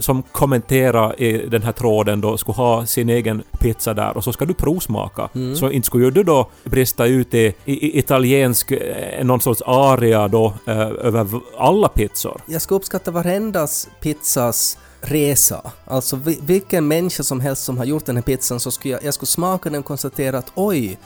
som 0.00 0.22
kommenterar 0.22 1.22
i 1.22 1.46
den 1.48 1.62
här 1.62 1.72
tråden 1.72 2.20
då 2.20 2.36
skulle 2.36 2.56
ha 2.56 2.86
sin 2.86 3.08
egen 3.08 3.42
pizza 3.58 3.94
där 3.94 4.16
och 4.16 4.24
så 4.24 4.32
ska 4.32 4.44
du 4.44 4.54
provsmaka. 4.54 5.28
Mm. 5.34 5.56
Så 5.56 5.70
inte 5.70 5.86
skulle 5.86 6.10
du 6.10 6.22
då 6.22 6.50
brista 6.64 7.06
ut 7.06 7.34
i, 7.34 7.54
i, 7.64 7.98
italiensk, 7.98 8.70
eh, 8.70 9.24
någon 9.24 9.40
sorts 9.40 9.62
aria 9.66 10.28
då 10.28 10.52
eh, 10.66 10.80
över 10.80 11.26
alla 11.58 11.88
pizzor. 11.88 12.40
Jag 12.46 12.62
ska 12.62 12.74
uppskatta 12.74 13.10
varendas 13.10 13.88
pizzas 14.00 14.78
resa. 15.00 15.72
Alltså 15.84 16.16
vilken 16.42 16.88
människa 16.88 17.22
som 17.22 17.40
helst 17.40 17.64
som 17.64 17.78
har 17.78 17.84
gjort 17.84 18.06
den 18.06 18.16
här 18.16 18.22
pizzan 18.22 18.60
så 18.60 18.70
skulle 18.70 18.94
jag, 18.94 19.04
jag 19.04 19.14
skulle 19.14 19.26
smaka 19.26 19.70
den 19.70 19.78
och 19.78 19.84
konstatera 19.84 20.38
att 20.38 20.52
oj, 20.54 20.98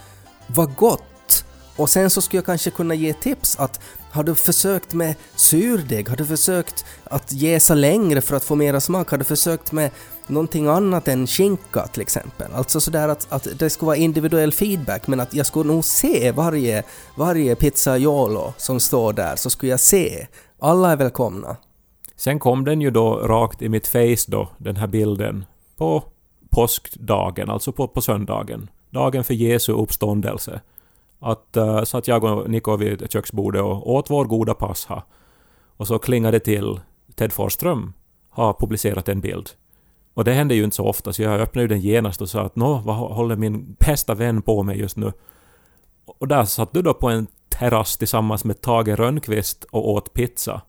vad 0.47 0.77
gott! 0.77 1.03
Och 1.77 1.91
sen 1.91 2.11
så 2.11 2.23
skulle 2.23 2.39
jag 2.39 2.47
kanske 2.47 2.71
kunna 2.71 2.95
ge 2.95 3.13
tips 3.13 3.57
att 3.59 3.81
har 4.11 4.25
du 4.25 4.35
försökt 4.35 4.95
med 4.95 5.15
surdeg? 5.37 6.09
Har 6.09 6.17
du 6.17 6.27
försökt 6.27 6.85
att 7.05 7.33
jäsa 7.33 7.75
längre 7.75 8.21
för 8.21 8.37
att 8.37 8.45
få 8.45 8.55
mera 8.55 8.81
smak? 8.81 9.11
Har 9.11 9.19
du 9.19 9.25
försökt 9.25 9.73
med 9.73 9.91
någonting 10.27 10.67
annat 10.67 11.09
än 11.09 11.27
skinka 11.27 11.87
till 11.87 12.03
exempel? 12.03 12.53
Alltså 12.55 12.81
sådär 12.81 13.09
att, 13.09 13.27
att 13.33 13.49
det 13.59 13.71
skulle 13.71 13.87
vara 13.87 13.97
individuell 13.97 14.53
feedback 14.53 15.07
men 15.07 15.21
att 15.21 15.35
jag 15.35 15.47
skulle 15.47 15.73
nog 15.73 15.85
se 15.85 16.33
varje, 16.33 16.83
varje 17.17 17.55
pizzaiolo 17.55 18.53
som 18.57 18.81
står 18.81 19.13
där 19.13 19.37
så 19.37 19.51
skulle 19.51 19.71
jag 19.71 19.81
se. 19.81 20.27
Alla 20.61 20.93
är 20.93 20.97
välkomna. 20.97 21.57
Sen 22.17 22.39
kom 22.39 22.65
den 22.65 22.81
ju 22.81 22.91
då 22.91 23.17
rakt 23.17 23.63
i 23.63 23.69
mitt 23.69 23.87
face 23.87 24.25
då, 24.29 24.49
den 24.59 24.77
här 24.77 24.87
bilden, 24.87 25.45
på 25.77 26.03
påskdagen, 26.51 27.51
alltså 27.51 27.73
på, 27.73 27.89
på 27.89 28.01
söndagen. 28.01 28.71
Dagen 28.91 29.25
för 29.25 29.35
Jesu 29.35 29.73
uppståndelse. 29.73 30.61
Att, 31.21 31.57
eh, 31.57 31.77
uh, 31.77 31.85
satt 31.85 32.09
jag 32.09 32.25
och 32.25 32.51
Niko 32.51 32.77
vid 32.77 33.13
köksbordet 33.13 33.63
och 33.63 33.91
åt 33.91 34.11
vår 34.11 34.25
goda 34.25 34.55
pascha. 34.55 35.03
Och 35.77 35.87
så 35.87 35.99
klingade 35.99 36.39
det 36.39 36.45
till 36.45 36.81
Ted 37.15 37.33
Forsström 37.33 37.93
har 38.31 38.53
publicerat 38.53 39.09
en 39.09 39.21
bild. 39.21 39.51
Och 40.15 40.25
det 40.25 40.33
händer 40.33 40.55
ju 40.55 40.65
inte 40.65 40.77
så 40.77 40.85
ofta, 40.85 41.13
så 41.13 41.23
jag 41.23 41.41
öppnade 41.41 41.63
ju 41.63 41.69
den 41.69 41.81
genast 41.81 42.21
och 42.21 42.29
sa 42.29 42.43
att 42.43 42.57
nå, 42.57 42.83
vad 42.85 42.97
håller 42.97 43.37
min 43.37 43.77
bästa 43.79 44.15
vän 44.15 44.43
på 44.43 44.63
med 44.63 44.77
just 44.77 44.97
nu? 44.97 45.13
Och 46.05 46.29
där 46.29 46.45
satt 46.45 46.73
du 46.73 46.83
då 46.83 46.95
på 46.95 47.09
en 47.09 47.27
terrass 47.49 47.97
tillsammans 47.97 48.45
med 48.45 48.61
Tage 48.61 48.89
Rönnqvist 48.89 49.65
och 49.65 49.91
åt 49.91 50.13
pizza. 50.13 50.63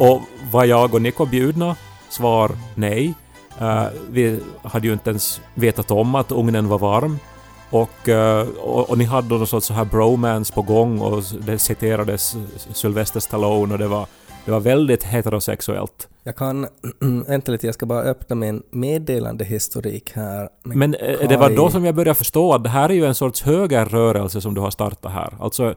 Och 0.00 0.20
var 0.50 0.64
jag 0.64 0.94
och 0.94 1.02
Niko 1.02 1.26
bjudna? 1.26 1.76
Svar 2.08 2.50
nej. 2.74 3.14
Eh, 3.60 3.84
vi 4.10 4.40
hade 4.62 4.86
ju 4.86 4.92
inte 4.92 5.10
ens 5.10 5.40
vetat 5.54 5.90
om 5.90 6.14
att 6.14 6.32
ugnen 6.32 6.68
var 6.68 6.78
varm. 6.78 7.18
Och, 7.70 8.08
eh, 8.08 8.48
och, 8.48 8.90
och 8.90 8.98
ni 8.98 9.04
hade 9.04 9.28
någon 9.28 9.46
sorts 9.46 9.66
så 9.66 9.74
här 9.74 9.84
bromance 9.84 10.54
på 10.54 10.62
gång 10.62 11.00
och 11.00 11.22
det 11.46 11.58
citerades 11.58 12.36
Sylvester 12.72 13.20
Stallone 13.20 13.72
och 13.72 13.78
det 13.78 13.88
var, 13.88 14.06
det 14.44 14.50
var 14.50 14.60
väldigt 14.60 15.04
heterosexuellt. 15.04 16.08
Jag 16.24 16.36
kan... 16.36 16.66
vänta 17.26 17.52
lite, 17.52 17.66
jag 17.66 17.74
ska 17.74 17.86
bara 17.86 18.02
öppna 18.02 18.36
min 18.36 18.62
meddelandehistorik 18.70 20.12
här. 20.14 20.48
med 20.62 20.76
Men 20.76 20.94
eh, 20.94 21.28
det 21.28 21.36
var 21.36 21.46
Kai. 21.46 21.56
då 21.56 21.70
som 21.70 21.84
jag 21.84 21.94
började 21.94 22.14
förstå 22.18 22.54
att 22.54 22.62
det 22.62 22.70
här 22.70 22.88
är 22.88 22.94
ju 22.94 23.06
en 23.06 23.14
sorts 23.14 23.42
högerrörelse 23.42 24.40
som 24.40 24.54
du 24.54 24.60
har 24.60 24.70
startat 24.70 25.12
här. 25.12 25.34
Alltså, 25.40 25.74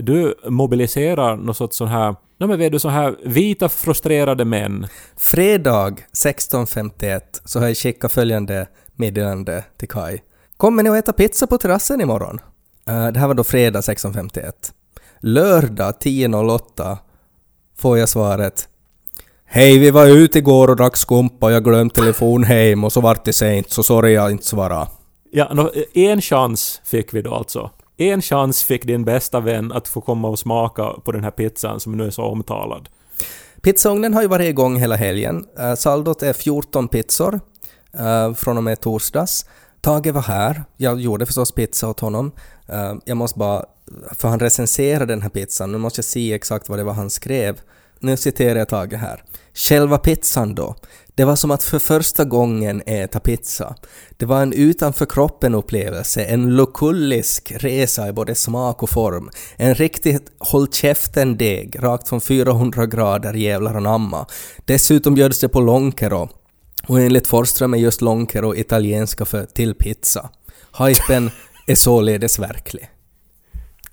du 0.00 0.34
mobiliserar 0.48 1.36
någon 1.36 1.54
sorts 1.54 1.76
sån 1.76 1.88
här... 1.88 2.14
Nej 2.38 2.48
men 2.48 2.58
vet 2.58 2.72
du, 2.72 2.78
så 2.78 2.88
här 2.88 3.16
vita 3.24 3.68
frustrerade 3.68 4.44
män. 4.44 4.86
Fredag 5.16 5.96
16.51 6.12 7.20
så 7.44 7.58
har 7.58 7.66
jag 7.66 7.76
skickat 7.76 8.12
följande 8.12 8.66
meddelande 8.94 9.64
till 9.76 9.88
Kai. 9.88 10.18
Kommer 10.56 10.82
ni 10.82 10.90
att 10.90 10.96
äta 10.96 11.12
pizza 11.12 11.46
på 11.46 11.58
terrassen 11.58 12.00
imorgon? 12.00 12.40
Uh, 12.90 13.08
det 13.08 13.18
här 13.18 13.26
var 13.26 13.34
då 13.34 13.44
fredag 13.44 13.80
16.51. 13.80 14.52
Lördag 15.20 15.94
10.08 16.00 16.96
får 17.78 17.98
jag 17.98 18.08
svaret. 18.08 18.68
Hej, 19.44 19.78
vi 19.78 19.90
var 19.90 20.06
ute 20.06 20.38
igår 20.38 20.70
och 20.70 20.76
drack 20.76 20.96
skumpa 20.96 21.46
och 21.46 21.52
jag 21.52 21.64
glömde 21.64 21.94
telefon 21.94 22.44
hem 22.44 22.84
och 22.84 22.92
så 22.92 23.00
vart 23.00 23.24
det 23.24 23.32
sent 23.32 23.70
så 23.70 23.82
sorry 23.82 24.12
jag 24.12 24.30
inte 24.30 24.44
svara. 24.44 24.88
Ja, 25.30 25.70
en 25.94 26.20
chans 26.20 26.80
fick 26.84 27.14
vi 27.14 27.22
då 27.22 27.34
alltså. 27.34 27.70
En 27.96 28.22
chans 28.22 28.64
fick 28.64 28.84
din 28.84 29.04
bästa 29.04 29.40
vän 29.40 29.72
att 29.72 29.88
få 29.88 30.00
komma 30.00 30.28
och 30.28 30.38
smaka 30.38 30.92
på 31.04 31.12
den 31.12 31.24
här 31.24 31.30
pizzan 31.30 31.80
som 31.80 31.96
nu 31.96 32.06
är 32.06 32.10
så 32.10 32.22
omtalad. 32.22 32.88
Pizzaugnen 33.60 34.14
har 34.14 34.22
ju 34.22 34.28
varit 34.28 34.48
igång 34.48 34.76
hela 34.76 34.96
helgen. 34.96 35.46
Uh, 35.60 35.74
saldot 35.74 36.22
är 36.22 36.32
14 36.32 36.88
pizzor 36.88 37.40
uh, 38.00 38.34
från 38.34 38.56
och 38.56 38.64
med 38.64 38.80
torsdags. 38.80 39.46
Tage 39.80 40.06
var 40.06 40.22
här. 40.22 40.64
Jag 40.76 41.00
gjorde 41.00 41.26
förstås 41.26 41.52
pizza 41.52 41.88
åt 41.88 42.00
honom. 42.00 42.32
Uh, 42.72 42.94
jag 43.04 43.16
måste 43.16 43.38
bara... 43.38 43.64
För 44.12 44.28
han 44.28 44.40
recenserade 44.40 45.12
den 45.12 45.22
här 45.22 45.28
pizzan. 45.28 45.72
Nu 45.72 45.78
måste 45.78 45.98
jag 45.98 46.04
se 46.04 46.32
exakt 46.32 46.68
vad 46.68 46.78
det 46.78 46.84
var 46.84 46.92
han 46.92 47.10
skrev. 47.10 47.60
Nu 48.00 48.16
citerar 48.16 48.58
jag 48.58 48.68
Tage 48.68 48.94
här. 48.94 49.22
Själva 49.54 49.98
pizzan 49.98 50.54
då. 50.54 50.74
Det 51.14 51.24
var 51.24 51.36
som 51.36 51.50
att 51.50 51.62
för 51.62 51.78
första 51.78 52.24
gången 52.24 52.82
äta 52.86 53.20
pizza. 53.20 53.74
Det 54.16 54.26
var 54.26 54.42
en 54.42 54.52
utanför 54.52 55.06
kroppen 55.06 55.54
upplevelse, 55.54 56.24
en 56.24 56.56
lokullisk 56.56 57.52
resa 57.56 58.08
i 58.08 58.12
både 58.12 58.34
smak 58.34 58.82
och 58.82 58.90
form. 58.90 59.30
En 59.56 59.74
riktigt 59.74 60.32
håll 60.38 60.68
käften-deg, 60.72 61.76
rakt 61.82 62.08
från 62.08 62.20
400 62.20 62.86
grader 62.86 63.34
jävlar 63.34 63.74
anamma. 63.74 64.26
Dessutom 64.64 65.14
bjöds 65.14 65.40
det 65.40 65.48
på 65.48 65.60
lonkero. 65.60 66.28
Och 66.88 67.00
enligt 67.00 67.26
Forsström 67.26 67.74
är 67.74 67.78
just 67.78 68.00
lonkero 68.00 68.54
italienska 68.54 69.24
för 69.24 69.44
till 69.44 69.74
pizza. 69.74 70.30
Hypen 70.78 71.30
är 71.66 71.74
således 71.74 72.38
verklig. 72.38 72.90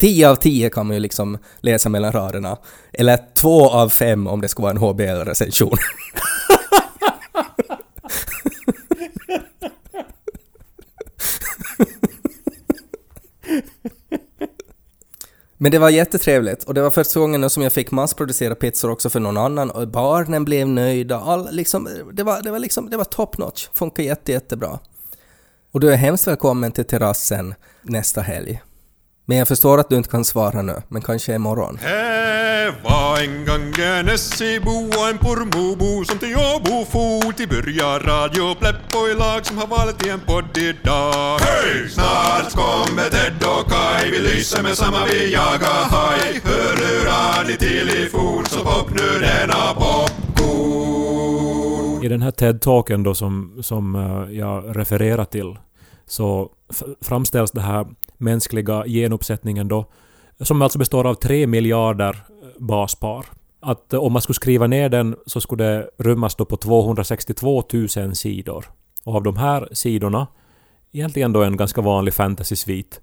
10 0.04 0.30
av 0.30 0.36
10 0.36 0.70
kan 0.70 0.88
man 0.88 0.94
ju 0.96 1.00
liksom 1.00 1.38
läsa 1.60 1.90
mellan 1.90 2.12
raderna. 2.12 2.58
Eller 2.94 3.20
2 3.36 3.70
av 3.70 3.90
5 3.90 4.28
om 4.28 4.42
det 4.42 4.48
skulle 4.48 4.64
vara 4.64 4.72
en 4.72 4.78
HBL-recension. 4.78 5.78
Men 15.58 15.72
det 15.72 15.80
var 15.80 15.90
jättetrevligt 15.90 16.64
och 16.64 16.74
det 16.74 16.82
var 16.82 16.92
första 16.92 17.20
gången 17.20 17.50
som 17.50 17.64
jag 17.64 17.74
fick 17.74 17.92
massproducera 17.92 18.56
pizzor 18.56 18.92
också 18.92 19.10
för 19.10 19.20
någon 19.20 19.38
annan 19.38 19.72
och 19.72 19.88
barnen 19.88 20.46
blev 20.46 20.68
nöjda. 20.68 21.20
All, 21.20 21.48
liksom, 21.52 21.90
det, 22.14 22.24
var, 22.24 22.42
det, 22.42 22.52
var 22.52 22.60
liksom, 22.60 22.90
det 22.90 22.98
var 22.98 23.06
top 23.06 23.38
notch, 23.38 23.68
funkar 23.74 24.04
jätte, 24.04 24.32
jättebra. 24.32 24.80
Och 25.72 25.80
du 25.80 25.94
är 25.94 25.98
hemskt 25.98 26.28
välkommen 26.28 26.72
till 26.72 26.86
terrassen 26.86 27.56
nästa 27.82 28.22
helg. 28.22 28.62
Men 29.26 29.38
jag 29.38 29.48
förstår 29.48 29.78
att 29.78 29.90
du 29.90 29.96
inte 29.96 30.10
kan 30.10 30.26
svara 30.26 30.62
nu, 30.62 30.82
men 30.88 31.02
kanske 31.02 31.36
imorgon. 31.36 31.80
Det 31.82 32.74
var 32.84 33.20
en 33.20 33.46
gång 33.46 33.74
en 33.86 34.10
Essebo 34.10 34.88
och 34.88 35.10
en 35.10 35.18
Pormobo 35.18 36.06
som 36.06 36.20
till 36.20 36.36
Åbo 36.36 36.86
for 36.86 37.32
till 37.32 37.50
börja 37.50 38.00
Radio 38.00 38.56
Pleppo 38.56 39.08
i 39.12 39.14
lag 39.14 39.46
som 39.46 39.58
har 39.58 39.68
valt 39.68 40.06
i 40.06 40.10
en 40.10 40.20
podd 40.20 40.58
idag. 40.58 41.40
Hej! 41.40 41.90
Snart 41.90 42.54
kommer 42.54 43.10
Ted 43.10 43.44
och 43.44 43.72
Kai, 43.72 44.12
vi 44.12 44.20
lyser 44.20 44.64
med 44.64 44.78
samma 44.78 45.06
vi 45.06 45.34
jagar 45.34 45.84
haj. 45.90 46.42
Hör 46.44 46.76
hur 46.86 47.06
radio 47.06 47.58
till 47.58 47.90
i 47.90 48.10
fort 48.10 48.48
så 48.48 48.60
pop 48.60 48.90
nu 48.90 49.20
denna 49.20 49.74
popcorn. 49.74 51.04
I 52.04 52.08
den 52.08 52.22
här 52.22 52.32
TED-talken 52.32 53.04
då 53.04 53.16
som, 53.16 53.60
som 53.62 53.96
eh, 53.96 54.38
jag 54.38 54.78
refererar 54.78 55.26
till 55.26 55.58
så 56.08 56.50
framställs 57.02 57.52
det 57.52 57.62
här 57.62 57.86
mänskliga 58.24 58.84
genuppsättningen 58.88 59.68
då 59.68 59.86
som 60.40 60.62
alltså 60.62 60.80
består 60.80 61.08
av 61.08 61.14
tre 61.14 61.48
miljarder 61.48 62.10
eh, 62.10 62.48
baspar. 62.58 63.26
Att 63.60 63.94
eh, 63.94 64.00
om 64.00 64.14
man 64.14 64.22
skulle 64.22 64.36
skriva 64.36 64.68
ner 64.68 64.90
den 64.90 65.16
så 65.26 65.42
skulle 65.42 65.64
det 65.64 65.90
rymmas 65.98 66.36
då 66.36 66.46
på 66.46 66.58
262 66.58 67.64
000 67.74 68.16
sidor. 68.16 68.66
Och 69.04 69.16
av 69.16 69.24
de 69.24 69.38
här 69.38 69.70
sidorna, 69.72 70.28
egentligen 70.92 71.34
då 71.34 71.44
en 71.44 71.58
ganska 71.58 71.82
vanlig 71.82 72.14
fantasy-svit, 72.14 73.02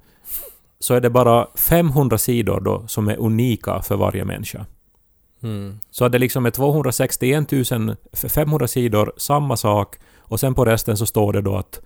så 0.78 0.94
är 0.94 1.00
det 1.00 1.10
bara 1.10 1.46
500 1.54 2.18
sidor 2.18 2.60
då 2.60 2.86
som 2.86 3.08
är 3.08 3.16
unika 3.16 3.82
för 3.82 3.96
varje 3.96 4.24
människa. 4.24 4.66
Mm. 5.42 5.78
Så 5.90 6.04
att 6.04 6.12
det 6.12 6.18
liksom 6.18 6.46
är 6.46 6.50
261 6.50 7.48
500 8.12 8.68
sidor, 8.68 9.12
samma 9.16 9.56
sak, 9.56 9.96
och 10.18 10.40
sen 10.40 10.54
på 10.54 10.64
resten 10.64 10.96
så 10.96 11.06
står 11.06 11.32
det 11.32 11.40
då 11.40 11.56
att 11.56 11.80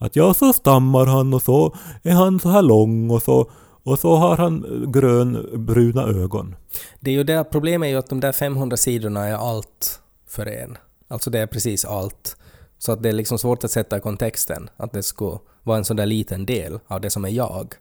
att 0.00 0.16
ja, 0.16 0.34
så 0.34 0.52
stammar 0.52 1.06
han 1.06 1.34
och 1.34 1.42
så 1.42 1.76
är 2.02 2.12
han 2.12 2.40
så 2.40 2.48
här 2.48 2.62
lång 2.62 3.10
och 3.10 3.22
så 3.22 3.50
och 3.82 3.98
så 3.98 4.16
har 4.16 4.36
han 4.36 4.84
grönbruna 4.92 6.02
ögon. 6.02 6.56
Det 7.00 7.10
är 7.10 7.14
ju 7.14 7.24
det, 7.24 7.44
problemet 7.44 7.86
är 7.86 7.90
ju 7.90 7.96
att 7.96 8.08
de 8.08 8.20
där 8.20 8.32
500 8.32 8.76
sidorna 8.76 9.28
är 9.28 9.34
allt 9.34 10.00
för 10.26 10.46
en. 10.46 10.78
Alltså 11.08 11.30
det 11.30 11.38
är 11.38 11.46
precis 11.46 11.84
allt. 11.84 12.36
Så 12.78 12.92
att 12.92 13.02
det 13.02 13.08
är 13.08 13.12
liksom 13.12 13.38
svårt 13.38 13.64
att 13.64 13.70
sätta 13.70 13.96
i 13.96 14.00
kontexten 14.00 14.70
att 14.76 14.92
det 14.92 15.02
ska 15.02 15.40
vara 15.62 15.78
en 15.78 15.84
sån 15.84 15.96
där 15.96 16.06
liten 16.06 16.46
del 16.46 16.80
av 16.86 17.00
det 17.00 17.10
som 17.10 17.24
är 17.24 17.28
jag. 17.28 17.74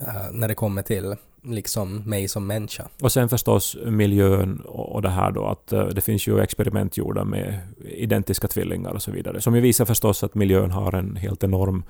Eh, 0.00 0.30
när 0.32 0.48
det 0.48 0.54
kommer 0.54 0.82
till 0.82 1.16
liksom 1.44 1.96
mig 1.96 2.28
som 2.28 2.46
människa. 2.46 2.88
Och 3.00 3.12
sen 3.12 3.28
förstås 3.28 3.76
miljön 3.86 4.60
och 4.64 5.02
det 5.02 5.08
här 5.08 5.30
då 5.30 5.46
att 5.46 5.72
eh, 5.72 5.86
det 5.86 6.00
finns 6.00 6.26
ju 6.26 6.40
experiment 6.40 6.96
gjorda 6.96 7.24
med 7.24 7.58
identiska 7.84 8.48
tvillingar 8.48 8.90
och 8.90 9.02
så 9.02 9.10
vidare. 9.10 9.40
Som 9.40 9.54
ju 9.54 9.60
visar 9.60 9.84
förstås 9.84 10.24
att 10.24 10.34
miljön 10.34 10.70
har 10.70 10.94
en 10.94 11.16
helt 11.16 11.44
enorm 11.44 11.84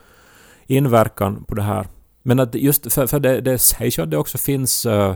inverkan 0.67 1.45
på 1.45 1.55
det 1.55 1.63
här. 1.63 1.87
Men 2.23 2.41
att 2.41 2.55
just 2.55 2.93
för, 2.93 3.07
för 3.07 3.21
det, 3.21 3.41
det 3.41 3.59
sägs 3.59 3.99
ju 3.99 4.03
att 4.03 4.11
det 4.11 4.17
också 4.17 4.39
finns 4.39 4.87
uh, 4.87 5.15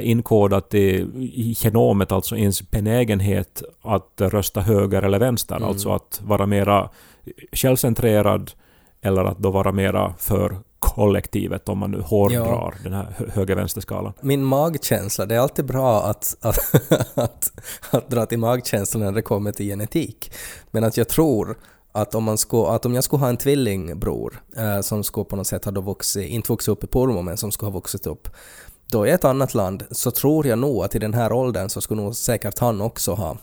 inkodat 0.00 0.74
i, 0.74 1.06
i 1.34 1.54
genomet, 1.54 2.12
alltså 2.12 2.36
ens 2.36 2.70
benägenhet 2.70 3.62
att 3.82 4.20
rösta 4.20 4.60
höger 4.60 5.02
eller 5.02 5.18
vänster. 5.18 5.56
Mm. 5.56 5.68
Alltså 5.68 5.90
att 5.90 6.20
vara 6.24 6.46
mera 6.46 6.90
självcentrerad 7.52 8.50
eller 9.02 9.24
att 9.24 9.38
då 9.38 9.50
vara 9.50 9.72
mera 9.72 10.14
för 10.18 10.58
kollektivet 10.84 11.68
om 11.68 11.78
man 11.78 11.90
nu 11.90 12.00
hårdrar 12.00 12.74
den 12.82 12.92
här 12.92 13.14
hö- 13.16 13.30
höger-vänster-skalan. 13.32 14.12
Min 14.20 14.44
magkänsla, 14.44 15.26
det 15.26 15.34
är 15.34 15.38
alltid 15.38 15.64
bra 15.64 16.02
att, 16.02 16.36
att, 16.40 16.58
att, 17.14 17.52
att 17.90 18.10
dra 18.10 18.26
till 18.26 18.38
magkänslan 18.38 19.02
när 19.02 19.12
det 19.12 19.22
kommer 19.22 19.52
till 19.52 19.66
genetik. 19.66 20.32
Men 20.70 20.84
att 20.84 20.96
jag 20.96 21.08
tror 21.08 21.58
att 21.92 22.14
om, 22.14 22.24
man 22.24 22.38
skulle, 22.38 22.68
att 22.68 22.86
om 22.86 22.94
jag 22.94 23.04
skulle 23.04 23.20
ha 23.20 23.28
en 23.28 23.36
tvillingbror 23.36 24.42
eh, 24.56 24.80
som 24.80 25.04
skulle 25.04 25.24
på 25.24 25.36
något 25.36 25.46
sätt 25.46 25.64
ha 25.64 25.72
då 25.72 25.80
vuxit, 25.80 26.28
inte 26.28 26.52
vuxit 26.52 26.68
upp 26.68 26.84
i 26.84 26.86
Pormo 26.86 27.22
men 27.22 27.36
som 27.36 27.52
skulle 27.52 27.70
ha 27.70 27.78
vuxit 27.78 28.06
upp 28.06 28.28
då 28.86 29.06
i 29.06 29.10
ett 29.10 29.24
annat 29.24 29.54
land 29.54 29.84
så 29.90 30.10
tror 30.10 30.46
jag 30.46 30.58
nog 30.58 30.84
att 30.84 30.94
i 30.94 30.98
den 30.98 31.14
här 31.14 31.32
åldern 31.32 31.68
så 31.68 31.80
skulle 31.80 32.02
nog 32.02 32.16
säkert 32.16 32.58
han 32.58 32.80
också 32.80 33.12
ha 33.12 33.36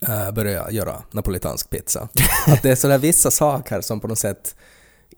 äh, 0.00 0.30
börjat 0.30 0.72
göra 0.72 1.02
napolitansk 1.10 1.70
pizza. 1.70 2.08
att 2.46 2.62
det 2.62 2.70
är 2.70 2.76
sådär 2.76 2.98
vissa 2.98 3.30
saker 3.30 3.80
som 3.80 4.00
på 4.00 4.08
något 4.08 4.18
sätt 4.18 4.56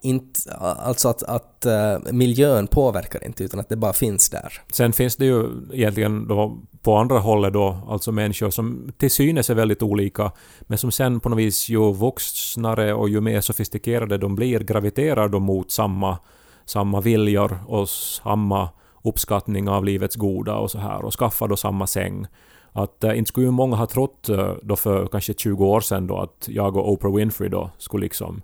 inte, 0.01 0.53
alltså 0.59 1.09
att, 1.09 1.23
att 1.23 1.65
eh, 1.65 2.11
miljön 2.11 2.67
påverkar 2.67 3.23
inte 3.25 3.43
utan 3.43 3.59
att 3.59 3.69
det 3.69 3.75
bara 3.75 3.93
finns 3.93 4.29
där. 4.29 4.61
Sen 4.73 4.93
finns 4.93 5.15
det 5.15 5.25
ju 5.25 5.45
egentligen 5.73 6.27
då 6.27 6.57
på 6.83 6.97
andra 6.97 7.19
hållet 7.19 7.53
då, 7.53 7.77
alltså 7.87 8.11
människor 8.11 8.49
som 8.49 8.91
till 8.97 9.11
synes 9.11 9.49
är 9.49 9.55
väldigt 9.55 9.83
olika, 9.83 10.31
men 10.61 10.77
som 10.77 10.91
sen 10.91 11.19
på 11.19 11.29
något 11.29 11.39
vis 11.39 11.69
ju 11.69 11.93
vuxnare 11.93 12.93
och 12.93 13.09
ju 13.09 13.21
mer 13.21 13.41
sofistikerade 13.41 14.17
de 14.17 14.35
blir 14.35 14.59
graviterar 14.59 15.29
de 15.29 15.43
mot 15.43 15.71
samma, 15.71 16.17
samma 16.65 17.01
viljor 17.01 17.59
och 17.67 17.89
samma 17.89 18.69
uppskattning 19.03 19.69
av 19.69 19.85
livets 19.85 20.15
goda 20.15 20.55
och 20.55 20.71
så 20.71 20.77
här 20.77 21.05
och 21.05 21.19
skaffar 21.19 21.47
då 21.47 21.57
samma 21.57 21.87
säng. 21.87 22.27
Att 22.73 23.03
äh, 23.03 23.17
inte 23.17 23.29
skulle 23.29 23.45
ju 23.45 23.51
många 23.51 23.75
ha 23.75 23.85
trott 23.85 24.29
eh, 24.29 24.53
då 24.63 24.75
för 24.75 25.07
kanske 25.07 25.33
20 25.33 25.65
år 25.65 25.81
sedan 25.81 26.07
då 26.07 26.17
att 26.17 26.47
jag 26.47 26.77
och 26.77 26.91
Oprah 26.91 27.15
Winfrey 27.15 27.49
då 27.49 27.69
skulle 27.77 28.01
liksom 28.01 28.41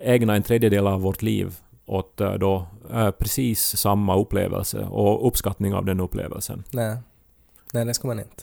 ägna 0.00 0.36
en 0.36 0.42
tredjedel 0.42 0.86
av 0.86 1.00
vårt 1.00 1.22
liv 1.22 1.54
åt 1.86 2.20
eh, 2.20 2.32
då 2.32 2.66
eh, 2.92 3.10
precis 3.10 3.76
samma 3.76 4.18
upplevelse 4.18 4.78
och 4.90 5.26
uppskattning 5.26 5.74
av 5.74 5.84
den 5.84 6.00
upplevelsen. 6.00 6.64
Nej, 6.70 6.96
Nej 7.72 7.84
det 7.84 7.94
ska 7.94 8.08
man 8.08 8.18
inte. 8.18 8.42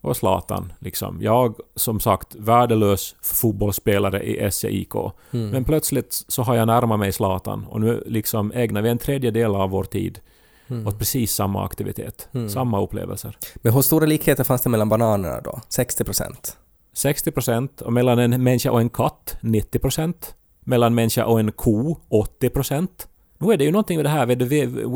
Och 0.00 0.16
Zlatan, 0.16 0.72
liksom. 0.78 1.18
Jag, 1.22 1.54
som 1.74 2.00
sagt, 2.00 2.34
värdelös 2.34 3.16
fotbollsspelare 3.22 4.22
i 4.22 4.50
SEIK. 4.50 4.94
Mm. 5.30 5.50
Men 5.50 5.64
plötsligt 5.64 6.24
så 6.28 6.42
har 6.42 6.54
jag 6.54 6.66
närmat 6.66 6.98
mig 6.98 7.12
Zlatan 7.12 7.66
och 7.66 7.80
nu 7.80 8.02
liksom 8.06 8.52
ägnar 8.54 8.82
vi 8.82 8.88
en 8.88 8.98
tredjedel 8.98 9.54
av 9.54 9.70
vår 9.70 9.84
tid 9.84 10.20
Mm. 10.68 10.86
åt 10.86 10.98
precis 10.98 11.32
samma 11.32 11.64
aktivitet. 11.64 12.28
Mm. 12.32 12.48
Samma 12.48 12.82
upplevelser. 12.82 13.38
Men 13.56 13.72
hur 13.72 13.82
stora 13.82 14.06
likheter 14.06 14.44
fanns 14.44 14.62
det 14.62 14.70
mellan 14.70 14.88
bananerna 14.88 15.40
då? 15.40 15.60
60 15.68 16.04
procent? 16.04 16.56
60 16.92 17.30
procent 17.30 17.80
och 17.80 17.92
mellan 17.92 18.18
en 18.18 18.42
människa 18.42 18.70
och 18.70 18.80
en 18.80 18.88
katt 18.90 19.36
90 19.40 19.78
procent. 19.78 20.34
Mellan 20.68 20.94
människa 20.94 21.24
och 21.24 21.40
en 21.40 21.52
ko 21.52 21.96
80 22.08 22.48
procent. 22.48 23.08
Nu 23.38 23.52
är 23.52 23.56
det 23.56 23.64
ju 23.64 23.70
någonting 23.70 23.96
med 23.96 24.04
det 24.04 24.08
här, 24.08 24.26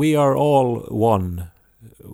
we 0.01 0.19
are 0.19 0.33
all 0.33 0.83
one 0.89 1.43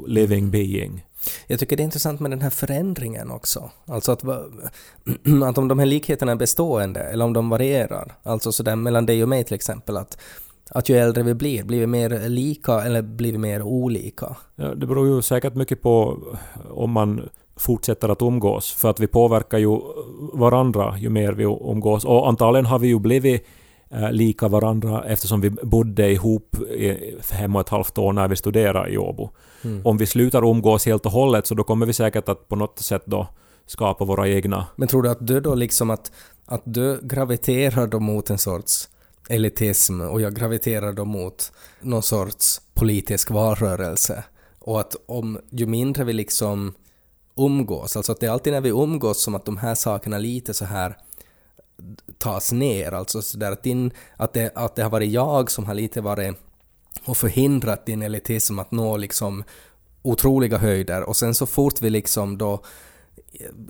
living 0.08 0.52
being. 0.52 1.04
Jag 1.48 1.60
tycker 1.60 1.78
det 1.78 1.82
är 1.82 1.86
intressant 1.86 2.20
med 2.20 2.32
den 2.32 2.42
här 2.42 2.50
förändringen 2.50 3.32
också. 3.32 3.70
Alltså 3.86 4.12
att, 4.12 4.24
att 5.44 5.58
om 5.58 5.68
de 5.68 5.80
här 5.80 5.86
likheterna 5.86 6.32
är 6.32 6.36
bestående 6.36 7.00
eller 7.00 7.26
om 7.26 7.34
de 7.34 7.50
varierar. 7.50 8.16
Alltså 8.24 8.52
sådär 8.52 8.76
mellan 8.76 9.06
dig 9.06 9.24
och 9.24 9.30
mig 9.30 9.44
till 9.44 9.56
exempel. 9.56 9.98
Att, 9.98 10.18
att 10.70 10.90
ju 10.90 10.98
äldre 10.98 11.24
vi 11.24 11.34
blir, 11.34 11.64
blir 11.64 11.80
vi 11.80 11.88
mer 11.88 12.30
lika 12.30 12.82
eller 12.82 13.02
blir 13.02 13.32
vi 13.32 13.38
mer 13.38 13.62
olika? 13.62 14.36
Ja, 14.56 14.76
det 14.76 14.88
beror 14.88 15.08
ju 15.08 15.22
säkert 15.22 15.56
mycket 15.56 15.82
på 15.82 16.18
om 16.70 16.92
man 16.92 17.30
fortsätter 17.58 18.10
att 18.10 18.22
umgås. 18.22 18.72
För 18.72 18.90
att 18.90 19.00
vi 19.00 19.08
påverkar 19.08 19.58
ju 19.58 19.80
varandra 20.34 20.98
ju 20.98 21.10
mer 21.10 21.32
vi 21.32 21.44
umgås. 21.44 22.06
Och 22.06 22.28
antagligen 22.28 22.66
har 22.66 22.80
vi 22.80 22.88
ju 22.88 23.00
blivit 23.00 23.46
eh, 23.90 24.12
lika 24.12 24.48
varandra 24.48 25.04
eftersom 25.08 25.42
vi 25.42 25.50
bodde 25.50 26.12
ihop 26.12 26.56
i 26.62 27.16
fem 27.22 27.56
och 27.56 27.62
ett 27.62 27.70
halvt 27.70 27.98
år 27.98 28.14
när 28.14 28.28
vi 28.28 28.36
studerade 28.36 28.90
i 28.90 28.98
Åbo. 28.98 29.30
Mm. 29.64 29.82
Om 29.86 29.98
vi 29.98 30.06
slutar 30.06 30.50
umgås 30.50 30.86
helt 30.86 31.06
och 31.06 31.12
hållet 31.12 31.48
så 31.48 31.56
då 31.56 31.64
kommer 31.64 31.86
vi 31.86 31.94
säkert 31.94 32.30
att 32.30 32.48
på 32.48 32.56
något 32.56 32.80
sätt 32.80 33.04
då 33.06 33.28
skapa 33.66 34.06
våra 34.06 34.28
egna... 34.28 34.66
Men 34.76 34.88
tror 34.88 35.04
du 35.04 35.10
att 35.10 35.28
du 35.28 35.40
då 35.40 35.56
liksom 35.56 35.90
att, 35.90 36.12
att 36.46 36.62
du 36.66 37.00
graviterar 37.04 37.88
då 37.88 38.00
mot 38.00 38.30
en 38.30 38.38
sorts 38.38 38.90
elitism 39.30 40.02
och 40.02 40.22
jag 40.22 40.36
graviterar 40.36 40.94
då 40.94 41.06
mot 41.06 41.52
någon 41.82 42.04
sorts 42.04 42.62
politisk 42.74 43.32
valrörelse 43.32 44.24
och 44.60 44.80
att 44.80 44.96
om 45.06 45.40
ju 45.50 45.66
mindre 45.66 46.04
vi 46.04 46.14
liksom 46.14 46.74
umgås, 47.38 47.98
alltså 47.98 48.12
att 48.12 48.20
det 48.20 48.26
är 48.26 48.32
alltid 48.32 48.54
när 48.54 48.62
vi 48.62 48.70
umgås 48.70 49.22
som 49.22 49.36
att 49.36 49.46
de 49.46 49.58
här 49.58 49.76
sakerna 49.76 50.18
lite 50.18 50.54
så 50.54 50.66
här 50.66 50.98
tas 52.18 52.52
ner, 52.52 52.92
alltså 52.92 53.22
så 53.22 53.38
där 53.38 53.52
att, 53.52 53.64
din, 53.64 53.92
att, 54.18 54.34
det, 54.34 54.52
att 54.56 54.76
det 54.76 54.84
har 54.84 54.90
varit 54.90 55.12
jag 55.12 55.52
som 55.52 55.66
har 55.66 55.74
lite 55.74 56.02
varit 56.02 56.36
och 57.06 57.18
förhindrat 57.18 57.86
din 57.86 58.02
elitism 58.02 58.60
att 58.60 58.72
nå 58.72 58.98
liksom 58.98 59.44
otroliga 60.02 60.58
höjder 60.58 61.04
och 61.04 61.16
sen 61.16 61.36
så 61.36 61.46
fort 61.46 61.82
vi 61.82 61.90
liksom 61.90 62.38
då 62.38 62.64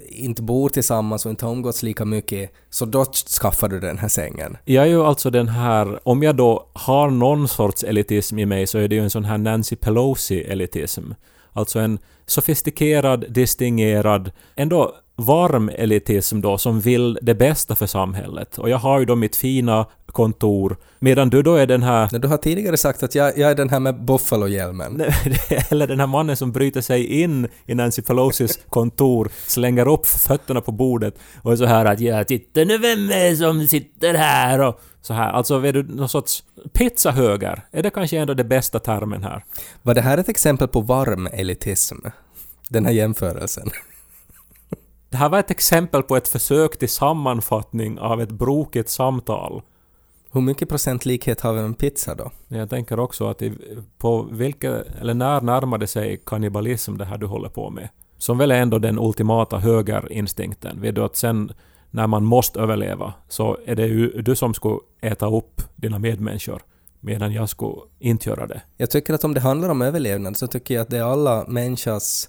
inte 0.07 0.41
bor 0.41 0.69
tillsammans 0.69 1.25
och 1.25 1.29
inte 1.29 1.45
har 1.45 1.51
umgåtts 1.51 1.83
lika 1.83 2.05
mycket, 2.05 2.51
så 2.69 2.85
då 2.85 3.05
skaffar 3.41 3.67
du 3.67 3.79
den 3.79 3.97
här 3.97 4.07
sängen. 4.07 4.57
Jag 4.65 4.83
är 4.83 4.89
ju 4.89 5.03
alltså 5.03 5.29
den 5.29 5.47
här... 5.47 6.07
Om 6.07 6.23
jag 6.23 6.35
då 6.35 6.69
har 6.73 7.09
någon 7.09 7.47
sorts 7.47 7.83
elitism 7.83 8.39
i 8.39 8.45
mig 8.45 8.67
så 8.67 8.77
är 8.77 8.87
det 8.87 8.95
ju 8.95 9.03
en 9.03 9.09
sån 9.09 9.25
här 9.25 9.37
Nancy 9.37 9.75
Pelosi-elitism. 9.75 11.13
Alltså 11.57 11.79
en 11.79 11.99
sofistikerad, 12.25 13.25
distingerad, 13.29 14.31
ändå 14.55 14.95
varm 15.17 15.69
elitism 15.69 16.41
då 16.41 16.57
som 16.57 16.79
vill 16.79 17.19
det 17.21 17.35
bästa 17.35 17.75
för 17.75 17.85
samhället. 17.85 18.57
Och 18.57 18.69
jag 18.69 18.77
har 18.77 18.99
ju 18.99 19.05
då 19.05 19.15
mitt 19.15 19.35
fina 19.35 19.85
kontor, 20.05 20.77
medan 20.99 21.29
du 21.29 21.43
då 21.43 21.55
är 21.55 21.67
den 21.67 21.83
här 21.83 22.09
Men 22.11 22.21
Du 22.21 22.27
har 22.27 22.37
tidigare 22.37 22.77
sagt 22.77 23.03
att 23.03 23.15
jag, 23.15 23.37
jag 23.37 23.51
är 23.51 23.55
den 23.55 23.69
här 23.69 23.79
med 23.79 24.05
Buffalo-hjälmen. 24.05 25.01
eller 25.69 25.87
den 25.87 25.99
här 25.99 26.07
mannen 26.07 26.37
som 26.37 26.51
bryter 26.51 26.81
sig 26.81 27.21
in 27.21 27.47
i 27.65 27.75
Nancy 27.75 28.01
Pelosis 28.01 28.59
kontor, 28.69 29.29
slänger 29.47 29.87
upp 29.87 30.05
fötterna 30.05 30.61
på 30.61 30.71
bordet 30.71 31.15
och 31.41 31.51
är 31.51 31.55
så 31.55 31.65
här 31.65 31.85
att 31.85 31.99
ja, 31.99 32.23
titta 32.23 32.63
nu 32.63 32.77
vem 32.77 33.09
är 33.09 33.35
som 33.35 33.67
sitter 33.67 34.13
här 34.13 34.59
och 34.59 34.81
så 35.01 35.13
här. 35.13 35.31
Alltså 35.31 35.65
är 35.65 35.73
du 35.73 35.83
någon 35.83 36.09
sorts 36.09 36.43
pizzahöger? 36.73 37.61
Är 37.71 37.83
det 37.83 37.89
kanske 37.89 38.17
ändå 38.17 38.33
det 38.33 38.43
bästa 38.43 38.79
termen 38.79 39.23
här? 39.23 39.43
Var 39.83 39.93
det 39.93 40.01
här 40.01 40.17
ett 40.17 40.29
exempel 40.29 40.67
på 40.67 40.81
varm 40.81 41.27
elitism? 41.33 41.95
Den 42.69 42.85
här 42.85 42.93
jämförelsen. 42.93 43.69
Det 45.09 45.17
här 45.17 45.29
var 45.29 45.39
ett 45.39 45.51
exempel 45.51 46.03
på 46.03 46.17
ett 46.17 46.27
försök 46.27 46.79
till 46.79 46.89
sammanfattning 46.89 47.99
av 47.99 48.21
ett 48.21 48.31
brokigt 48.31 48.89
samtal. 48.89 49.61
Hur 50.31 50.41
mycket 50.41 50.69
procent 50.69 51.05
likhet 51.05 51.41
har 51.41 51.53
vi 51.53 51.61
med 51.61 51.77
pizza 51.77 52.15
då? 52.15 52.31
Jag 52.47 52.69
tänker 52.69 52.99
också 52.99 53.27
att 53.27 53.41
på 53.97 54.27
vilka, 54.31 54.83
eller 55.01 55.13
när 55.13 55.41
närmar 55.41 55.77
det 55.77 55.87
sig 55.87 56.21
kannibalism 56.25 56.97
det 56.97 57.05
här 57.05 57.17
du 57.17 57.25
håller 57.25 57.49
på 57.49 57.69
med? 57.69 57.89
Som 58.17 58.37
väl 58.37 58.51
är 58.51 58.61
ändå 58.61 58.79
den 58.79 58.99
ultimata 58.99 59.57
högerinstinkten. 59.57 60.81
Vet 60.81 60.95
du 60.95 61.03
att 61.03 61.15
sen 61.15 61.51
när 61.91 62.07
man 62.07 62.23
måste 62.23 62.59
överleva 62.59 63.13
så 63.29 63.57
är 63.65 63.75
det 63.75 63.87
ju 63.87 64.21
du 64.21 64.35
som 64.35 64.53
ska 64.53 64.79
äta 65.01 65.27
upp 65.27 65.61
dina 65.75 65.99
medmänniskor 65.99 66.61
medan 66.99 67.33
jag 67.33 67.49
skulle 67.49 67.81
inte 67.99 68.29
göra 68.29 68.47
det. 68.47 68.61
Jag 68.77 68.91
tycker 68.91 69.13
att 69.13 69.23
om 69.23 69.33
det 69.33 69.39
handlar 69.39 69.69
om 69.69 69.81
överlevnad 69.81 70.37
så 70.37 70.47
tycker 70.47 70.73
jag 70.73 70.81
att 70.81 70.89
det 70.89 70.97
är 70.97 71.03
alla 71.03 71.45
människors 71.47 72.27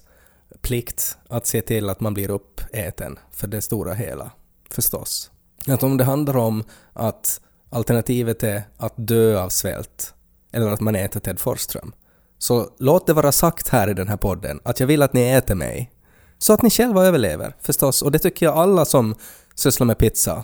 plikt 0.61 1.17
att 1.29 1.47
se 1.47 1.61
till 1.61 1.89
att 1.89 1.99
man 1.99 2.13
blir 2.13 2.29
uppäten 2.29 3.19
för 3.31 3.47
det 3.47 3.61
stora 3.61 3.93
hela. 3.93 4.31
Förstås. 4.69 5.31
Att 5.67 5.83
om 5.83 5.97
det 5.97 6.03
handlar 6.03 6.37
om 6.37 6.63
att 6.93 7.41
alternativet 7.69 8.43
är 8.43 8.63
att 8.77 8.93
dö 8.95 9.41
av 9.41 9.49
svält 9.49 10.13
eller 10.51 10.71
att 10.71 10.79
man 10.79 10.95
äter 10.95 11.19
Ted 11.19 11.39
Forsström. 11.39 11.93
Så 12.37 12.69
låt 12.77 13.07
det 13.07 13.13
vara 13.13 13.31
sagt 13.31 13.69
här 13.69 13.89
i 13.89 13.93
den 13.93 14.07
här 14.07 14.17
podden 14.17 14.59
att 14.63 14.79
jag 14.79 14.87
vill 14.87 15.01
att 15.01 15.13
ni 15.13 15.21
äter 15.21 15.55
mig. 15.55 15.91
Så 16.37 16.53
att 16.53 16.61
ni 16.61 16.69
själva 16.69 17.05
överlever 17.05 17.55
förstås. 17.59 18.01
Och 18.01 18.11
det 18.11 18.19
tycker 18.19 18.45
jag 18.45 18.57
alla 18.57 18.85
som 18.85 19.15
sysslar 19.55 19.85
med 19.85 19.97
pizza 19.97 20.43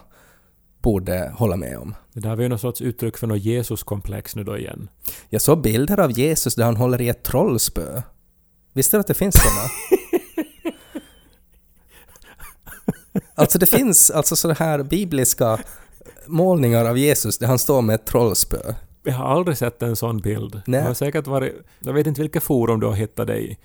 borde 0.82 1.32
hålla 1.36 1.56
med 1.56 1.78
om. 1.78 1.96
Det 2.14 2.20
där 2.20 2.36
var 2.36 2.44
ju 2.44 2.50
någon 2.50 2.60
sorts 2.60 2.82
uttryck 2.82 3.18
för 3.18 3.28
något 3.28 3.44
Jesuskomplex 3.44 4.36
nu 4.36 4.44
då 4.44 4.58
igen. 4.58 4.90
Jag 5.30 5.42
såg 5.42 5.62
bilder 5.62 6.00
av 6.00 6.12
Jesus 6.12 6.56
där 6.56 6.66
han 6.66 6.76
håller 6.76 7.02
i 7.02 7.10
ett 7.10 7.24
trollspö. 7.24 8.02
Visste 8.76 8.98
du 8.98 9.02
att 9.02 9.08
det 9.08 9.14
finns 9.14 9.36
sådana? 9.36 9.70
alltså 13.36 13.58
det 13.58 13.66
finns 13.66 14.12
alltså 14.12 14.36
sådana 14.36 14.56
här 14.60 14.84
bibliska 14.84 15.60
målningar 16.26 16.86
av 16.86 16.98
Jesus 16.98 17.38
där 17.38 17.48
han 17.48 17.60
står 17.60 17.82
med 17.82 17.96
ett 17.96 18.06
trollspö. 18.06 18.74
Jag 19.04 19.14
har 19.14 19.26
aldrig 19.26 19.58
sett 19.58 19.82
en 19.82 19.96
sån 19.96 20.18
bild. 20.18 20.62
Nej. 20.66 20.80
Det 20.82 20.88
har 20.88 20.94
säkert 20.94 21.28
varit... 21.28 21.54
Jag 21.80 21.94
vet 21.94 22.08
inte 22.08 22.22
vilka 22.22 22.42
forum 22.42 22.80
du 22.80 22.86
har 22.86 22.94
hittat 22.94 23.28
dig 23.28 23.52
i. 23.52 23.58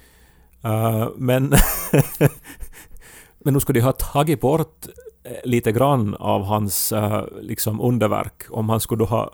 Uh, 0.68 1.08
men... 1.16 1.48
men 3.38 3.54
nu 3.54 3.60
skulle 3.60 3.78
de 3.80 3.84
ha 3.84 3.92
tagit 3.92 4.40
bort 4.40 4.86
eh, 5.24 5.32
lite 5.44 5.72
grann 5.72 6.14
av 6.14 6.44
hans 6.44 6.92
uh, 6.92 7.22
liksom 7.40 7.80
underverk 7.80 8.42
om 8.50 8.68
han 8.68 8.80
skulle 8.80 9.04
ha 9.04 9.32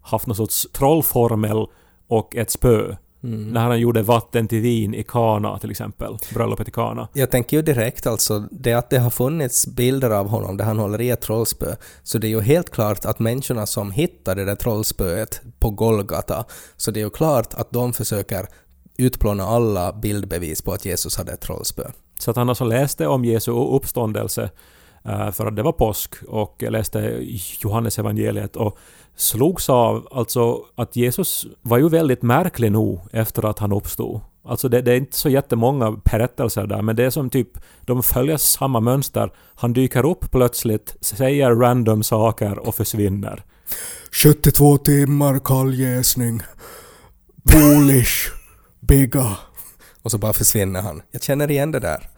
haft 0.00 0.26
någon 0.26 0.36
sorts 0.36 0.66
trollformel 0.72 1.66
och 2.08 2.36
ett 2.36 2.50
spö. 2.50 2.96
När 3.26 3.60
han 3.60 3.80
gjorde 3.80 4.02
vatten 4.02 4.48
till 4.48 4.60
vin 4.60 4.94
i 4.94 5.02
Kana 5.02 5.58
till 5.58 5.70
exempel. 5.70 6.16
Bröllopet 6.34 6.68
i 6.68 6.70
Kana. 6.70 7.08
Jag 7.12 7.30
tänker 7.30 7.56
ju 7.56 7.62
direkt 7.62 8.06
alltså, 8.06 8.38
det 8.50 8.72
att 8.72 8.90
det 8.90 8.98
har 8.98 9.10
funnits 9.10 9.66
bilder 9.66 10.10
av 10.10 10.28
honom 10.28 10.56
där 10.56 10.64
han 10.64 10.78
håller 10.78 11.00
i 11.00 11.10
ett 11.10 11.20
trollspö, 11.20 11.76
så 12.02 12.18
det 12.18 12.26
är 12.26 12.28
ju 12.28 12.40
helt 12.40 12.70
klart 12.70 13.04
att 13.04 13.18
människorna 13.18 13.66
som 13.66 13.90
hittade 13.90 14.40
det 14.40 14.50
där 14.50 14.56
trollspöet 14.56 15.40
på 15.58 15.70
Golgata, 15.70 16.44
så 16.76 16.90
det 16.90 17.00
är 17.00 17.04
ju 17.04 17.10
klart 17.10 17.54
att 17.54 17.70
de 17.70 17.92
försöker 17.92 18.46
utplåna 18.98 19.44
alla 19.44 19.92
bildbevis 19.92 20.62
på 20.62 20.72
att 20.72 20.84
Jesus 20.84 21.16
hade 21.16 21.32
ett 21.32 21.40
trollspö. 21.40 21.90
Så 22.18 22.30
att 22.30 22.36
han 22.36 22.48
alltså 22.48 22.64
läste 22.64 23.06
om 23.06 23.24
Jesu 23.24 23.52
uppståndelse 23.52 24.50
för 25.32 25.46
att 25.46 25.56
det 25.56 25.62
var 25.62 25.72
påsk 25.72 26.14
och 26.28 26.62
läste 26.68 27.20
Johannes 27.60 27.98
evangeliet 27.98 28.56
och 28.56 28.78
slogs 29.16 29.70
av 29.70 30.08
alltså 30.10 30.60
att 30.74 30.96
Jesus 30.96 31.46
var 31.62 31.78
ju 31.78 31.88
väldigt 31.88 32.22
märklig 32.22 32.72
nog 32.72 33.00
efter 33.12 33.50
att 33.50 33.58
han 33.58 33.72
uppstod. 33.72 34.20
Alltså 34.44 34.68
det, 34.68 34.82
det 34.82 34.92
är 34.92 34.96
inte 34.96 35.16
så 35.16 35.28
jättemånga 35.28 35.90
berättelser 35.90 36.66
där 36.66 36.82
men 36.82 36.96
det 36.96 37.04
är 37.04 37.10
som 37.10 37.30
typ 37.30 37.48
de 37.80 38.02
följer 38.02 38.36
samma 38.36 38.80
mönster. 38.80 39.32
Han 39.54 39.72
dyker 39.72 40.06
upp 40.06 40.30
plötsligt, 40.30 40.96
säger 41.00 41.50
random 41.50 42.02
saker 42.02 42.58
och 42.58 42.74
försvinner. 42.74 43.44
72 44.12 44.78
timmar 44.78 45.38
kall 45.44 45.74
jäsning. 45.74 46.42
Polish. 47.52 48.32
Bigga. 48.80 49.36
Och 50.02 50.10
så 50.10 50.18
bara 50.18 50.32
försvinner 50.32 50.82
han. 50.82 51.02
Jag 51.10 51.22
känner 51.22 51.50
igen 51.50 51.72
det 51.72 51.80
där. 51.80 52.08